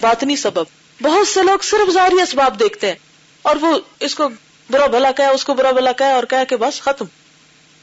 باطنی 0.00 0.36
سبب۔ 0.36 0.64
بہت 1.02 1.28
سے 1.28 1.42
لوگ 1.42 1.58
صرف 1.58 1.92
ظاہری 1.92 2.20
اسباب 2.20 2.60
دیکھتے 2.60 2.86
ہیں 2.86 2.98
اور 3.42 3.56
وہ 3.56 3.78
اس 4.00 4.14
کو 4.14 4.28
برا 4.70 4.86
بھلا 4.86 5.12
کہ 5.12 5.22
اس 5.22 5.44
کو 5.44 5.54
برا 5.54 5.70
بھلا 5.70 5.92
کہ 5.92 6.04
اور 6.04 6.24
کہ 6.24 6.56
بس 6.56 6.80
ختم۔ 6.80 7.04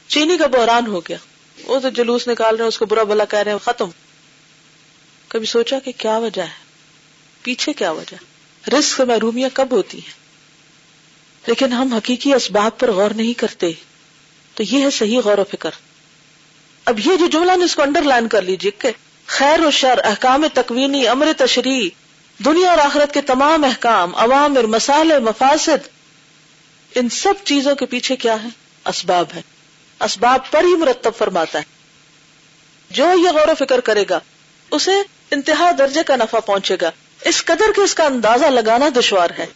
چینی 0.08 0.36
کا 0.36 0.46
بحران 0.46 0.86
ہو 0.86 1.00
گیا۔ 1.00 1.16
وہ 1.64 1.78
تو 1.78 1.88
جلوس 1.88 2.28
نکال 2.28 2.56
رہے 2.56 2.62
ہیں، 2.62 2.68
اس 2.68 2.78
کو 2.78 2.86
برا 2.86 3.02
بھلا 3.02 3.24
کہہ 3.24 3.38
رہے 3.38 3.50
ہیں، 3.50 3.58
ختم۔ 3.58 3.88
کبھی 5.28 5.46
سوچا 5.46 5.78
کہ 5.78 5.92
کیا 5.96 6.18
وجہ 6.18 6.42
ہے؟ 6.42 6.68
پیچھے 7.42 7.72
کیا 7.72 7.90
وجہ 7.90 8.27
رسک 8.72 9.00
محرومیاں 9.00 9.50
کب 9.52 9.68
ہوتی 9.70 9.98
ہیں؟ 9.98 10.12
لیکن 11.46 11.72
ہم 11.72 11.94
حقیقی 11.94 12.34
اسباب 12.34 12.78
پر 12.78 12.92
غور 12.92 13.10
نہیں 13.10 13.38
کرتے۔ 13.38 13.72
تو 14.54 14.62
یہ 14.62 14.84
ہے 14.84 14.90
صحیح 14.90 15.20
غور 15.24 15.38
و 15.38 15.44
فکر۔ 15.44 15.70
اب 16.84 16.98
یہ 16.98 17.16
جو 17.16 17.26
جملہ 17.26 17.52
نے 17.56 17.64
اس 17.64 17.74
کو 17.74 17.82
انڈر 17.82 18.02
لائن 18.02 18.28
کر 18.28 18.42
لیجیے 18.42 18.70
کہ 18.70 18.90
خیر 19.26 19.60
و 19.60 19.70
شر، 19.70 19.98
احکام 20.04 20.46
تکوینی، 20.54 21.08
امر 21.08 21.28
تشریح 21.36 21.88
دنیا 22.44 22.70
اور 22.70 22.78
آخرت 22.78 23.14
کے 23.14 23.20
تمام 23.20 23.64
احکام 23.64 24.14
عوام 24.14 24.52
مسالے 24.52 25.18
مفاصد 25.18 25.88
ان 26.94 27.08
سب 27.08 27.34
چیزوں 27.44 27.74
کے 27.74 27.86
پیچھے 27.86 28.16
کیا 28.16 28.42
ہے؟ 28.42 28.48
اسباب 28.84 29.26
ہے۔ 29.34 29.42
اسباب 30.00 30.50
پر 30.50 30.64
ہی 30.64 30.76
مرتب 30.76 31.12
فرماتا 31.18 31.58
ہے۔ 31.58 31.64
جو 32.90 33.06
یہ 33.24 33.28
غور 33.28 33.48
و 33.48 33.64
فکر 33.64 33.80
کرے 33.80 34.04
گا، 34.10 34.18
اسے 34.70 34.92
انتہا 35.30 35.70
درجے 35.78 36.02
کا 36.02 36.16
نفع 36.16 36.40
پہنچے 36.40 36.76
گا۔ 36.80 36.90
اس 37.24 37.44
قدر 37.44 37.72
کے 37.76 37.80
اس 37.80 37.94
کا 37.94 38.04
اندازہ 38.04 38.46
لگانا 38.46 38.88
دشوار 38.98 39.30
ہے 39.38 39.46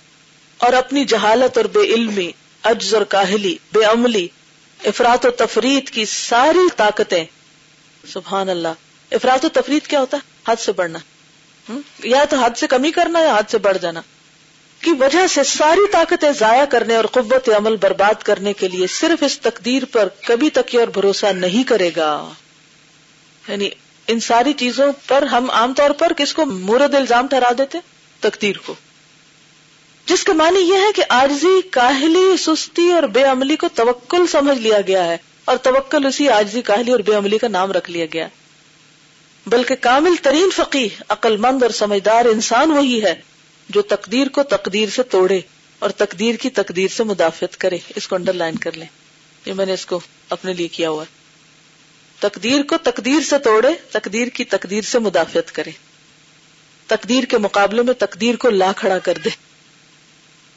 اور 0.59 0.72
اپنی 0.72 1.05
جہالت 1.05 1.57
اور 1.57 1.66
بے 1.66 1.81
علمی 1.81 2.31
اجز 2.62 2.94
اور 2.94 3.03
کاہلی، 3.03 3.57
بے 3.72 3.85
عملی 3.85 4.29
افراد 4.85 5.25
و 5.25 5.31
تفرید 5.31 5.90
کی 5.90 6.05
ساری 6.05 6.68
طاقتیں۔ 6.77 7.25
سبحان 8.12 8.48
اللہ۔ 8.48 8.68
افراد 9.12 9.44
و 9.44 9.48
تفرید 9.48 9.87
کیا 9.87 10.01
ہوتا؟ 10.01 10.16
ہے 10.16 10.53
حد 10.53 10.57
سے 10.57 10.72
بڑھنا۔ 10.72 10.98
یا 12.03 12.25
تو 12.25 12.37
حد 12.37 12.51
سے 12.57 12.66
کمی 12.66 12.90
کرنا 12.90 13.18
یا 13.18 13.38
حد 13.38 13.51
سے 13.51 13.59
بڑھ 13.59 13.79
جانا۔ 13.79 14.01
کی 14.81 14.90
وجہ 15.01 15.27
سے 15.27 15.44
ساری 15.44 15.92
طاقتیں 15.92 16.33
ضائع 16.38 16.64
کرنے 16.64 16.96
اور 16.96 17.05
قوت 17.05 17.48
عمل 17.48 17.77
برباد 17.77 18.22
کرنے 18.22 18.53
کے 18.53 18.68
لیے 18.68 18.87
صرف 18.87 19.22
اس 19.22 19.40
تقدیر 19.40 19.85
پر 19.85 20.09
کبھی 20.27 20.51
تک 20.51 20.77
اور 20.81 20.88
بھروسہ 20.88 21.27
نہیں 21.27 21.68
کرے 21.68 21.90
گا۔ 21.96 22.33
یعنی 23.48 23.70
ان 24.07 24.21
ساری 24.21 24.53
چیزوں 24.53 24.93
پر 25.07 25.23
ہم 25.23 25.51
عام 25.51 25.75
طور 25.75 25.91
پر 25.91 26.12
کس 26.17 26.35
کو 26.35 26.47
مورد 26.47 26.95
الزام 26.95 27.27
ٹھہرا 27.27 27.51
دیتے؟ 27.59 27.79
تقدیر 28.21 28.57
کو۔ 28.67 28.75
جس 30.07 30.25
کا 30.25 30.33
معنی 30.33 30.59
یہ 30.59 30.75
ہے 30.75 30.93
کہ 30.97 31.03
آجزی 31.09 31.61
کاہلی، 31.71 32.37
سستی 32.38 32.93
اور 32.93 33.03
بے 33.03 33.23
عملی 33.23 33.57
کو 33.57 33.69
توکل 33.75 34.27
سمجھ 34.27 34.59
لیا 34.59 34.81
گیا 34.87 35.05
ہے 35.05 35.17
اور 35.45 35.57
توکل 35.57 36.07
اسی 36.07 36.29
آجزی 36.29 36.62
کاہلی 36.62 36.91
اور 36.91 37.01
بے 37.01 37.15
عملی 37.15 37.38
کا 37.38 37.49
نام 37.49 37.73
رکھ 37.73 37.91
لیا 37.91 38.07
گیا 38.12 38.29
بلکہ 39.47 39.75
کامل 39.75 40.17
ترین 40.23 40.51
فقی 40.51 40.88
عقل 41.09 41.37
مند 41.37 41.62
اور 41.62 41.71
سمجھدار 41.71 42.25
انسان 42.25 42.71
وہی 42.71 43.05
ہے 43.05 43.15
جو 43.69 43.83
تقدیر 43.83 44.29
کو 44.29 44.43
تقدیر 44.43 44.88
سے 44.88 45.03
توڑے 45.03 45.41
اور 45.79 45.91
تقدیر 45.91 46.35
کی 46.35 46.51
تقدیر 46.51 46.88
سے 46.88 47.05
مدافعت 47.05 47.57
کرے۔ 47.57 47.79
اس 47.97 48.09
کو 48.09 48.17
انڈر 48.17 48.33
لائن 48.33 48.57
کر 48.57 48.73
لیں۔ 48.73 48.87
یہ 49.47 49.53
میں 49.53 49.67
نے 49.67 49.73
اس 49.73 49.87
کو 49.87 50.01
اپنے 50.29 50.53
لیے 50.53 50.69
کیا 50.69 50.91
ہوا 50.91 51.05
تقدیر 52.23 52.63
کو 52.63 52.77
تقدیر 52.79 53.21
سے 53.21 53.39
توڑے، 53.39 53.69
تقدیر 53.91 54.29
کی 54.29 54.45
تقدیر 54.45 54.83
سے 54.83 54.99
مدافعت 54.99 55.55
کرے۔ 55.55 55.71
تقدیر 56.87 57.25
کے 57.25 57.39
مقابلے 57.39 57.83
میں 57.83 57.95
تقدیر 57.95 58.37
کو 58.37 58.51
لا 58.51 58.73
کھڑا 58.77 58.99
کر 58.99 59.19
دے۔ 59.25 59.31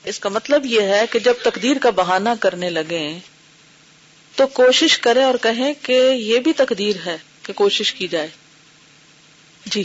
اس 0.03 0.19
کا 0.19 0.29
مطلب 0.29 0.65
یہ 0.65 0.81
ہے 0.81 1.05
کہ 1.11 1.19
جب 1.19 1.33
تقدیر 1.43 1.77
کا 1.81 1.89
بہانہ 1.89 2.29
کرنے 2.39 2.69
لگے، 2.69 3.17
تو 4.35 4.47
کوشش 4.47 4.97
کرے 4.97 5.23
اور 5.23 5.35
کہیں 5.41 5.73
کہ 5.81 6.11
یہ 6.11 6.39
بھی 6.39 6.53
تقدیر 6.53 6.95
ہے 7.05 7.17
کہ 7.43 7.53
کوشش 7.53 7.93
کی 7.93 8.07
جائے۔ 8.07 8.27
جی 9.65 9.83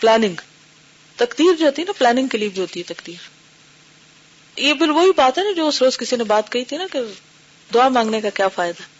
پلاننگ 0.00 0.34
تقدیر 1.16 1.56
جو 1.56 1.66
ہوتی 1.66 1.82
ہے 1.82 1.86
نا 1.86 1.92
پلاننگ 1.98 2.26
کے 2.26 2.38
لیے 2.38 2.48
بھی 2.48 2.60
ہوتی 2.60 2.80
ہے 2.80 2.94
تقدیر۔ 2.94 3.28
یہ 4.60 4.74
بل 4.74 4.90
وہی 4.90 5.10
بات 5.16 5.38
ہے 5.38 5.44
نا 5.44 5.52
جو 5.52 5.68
اس 5.68 5.82
روز 5.82 5.98
کسی 5.98 6.16
نے 6.16 6.24
بات 6.24 6.52
کہی 6.52 6.64
تھی 6.64 6.76
نا 6.76 6.86
کہ 6.92 6.98
دعا 7.74 7.88
مانگنے 7.88 8.20
کا 8.20 8.30
کیا 8.30 8.48
فائدہ۔ 8.48 8.93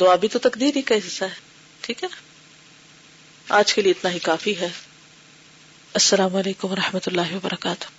دعا 0.00 0.14
بھی 0.14 0.28
تو 0.28 0.38
تقدیر 0.38 0.76
ہی 0.76 0.82
کا 0.82 0.94
حصہ 0.94 1.24
ہے، 1.24 1.34
ٹھیک 1.80 2.04
ہے؟ 2.04 2.08
نا 2.08 3.56
آج 3.58 3.74
کے 3.74 3.82
لیے 3.82 3.92
اتنا 3.92 4.10
ہی 4.10 4.18
کافی 4.18 4.60
ہے۔ 4.60 4.68
السلام 5.94 6.36
علیکم 6.36 6.72
و 6.72 6.76
رحمۃ 6.76 7.06
اللہ 7.06 7.34
وبرکاتہ۔ 7.34 7.97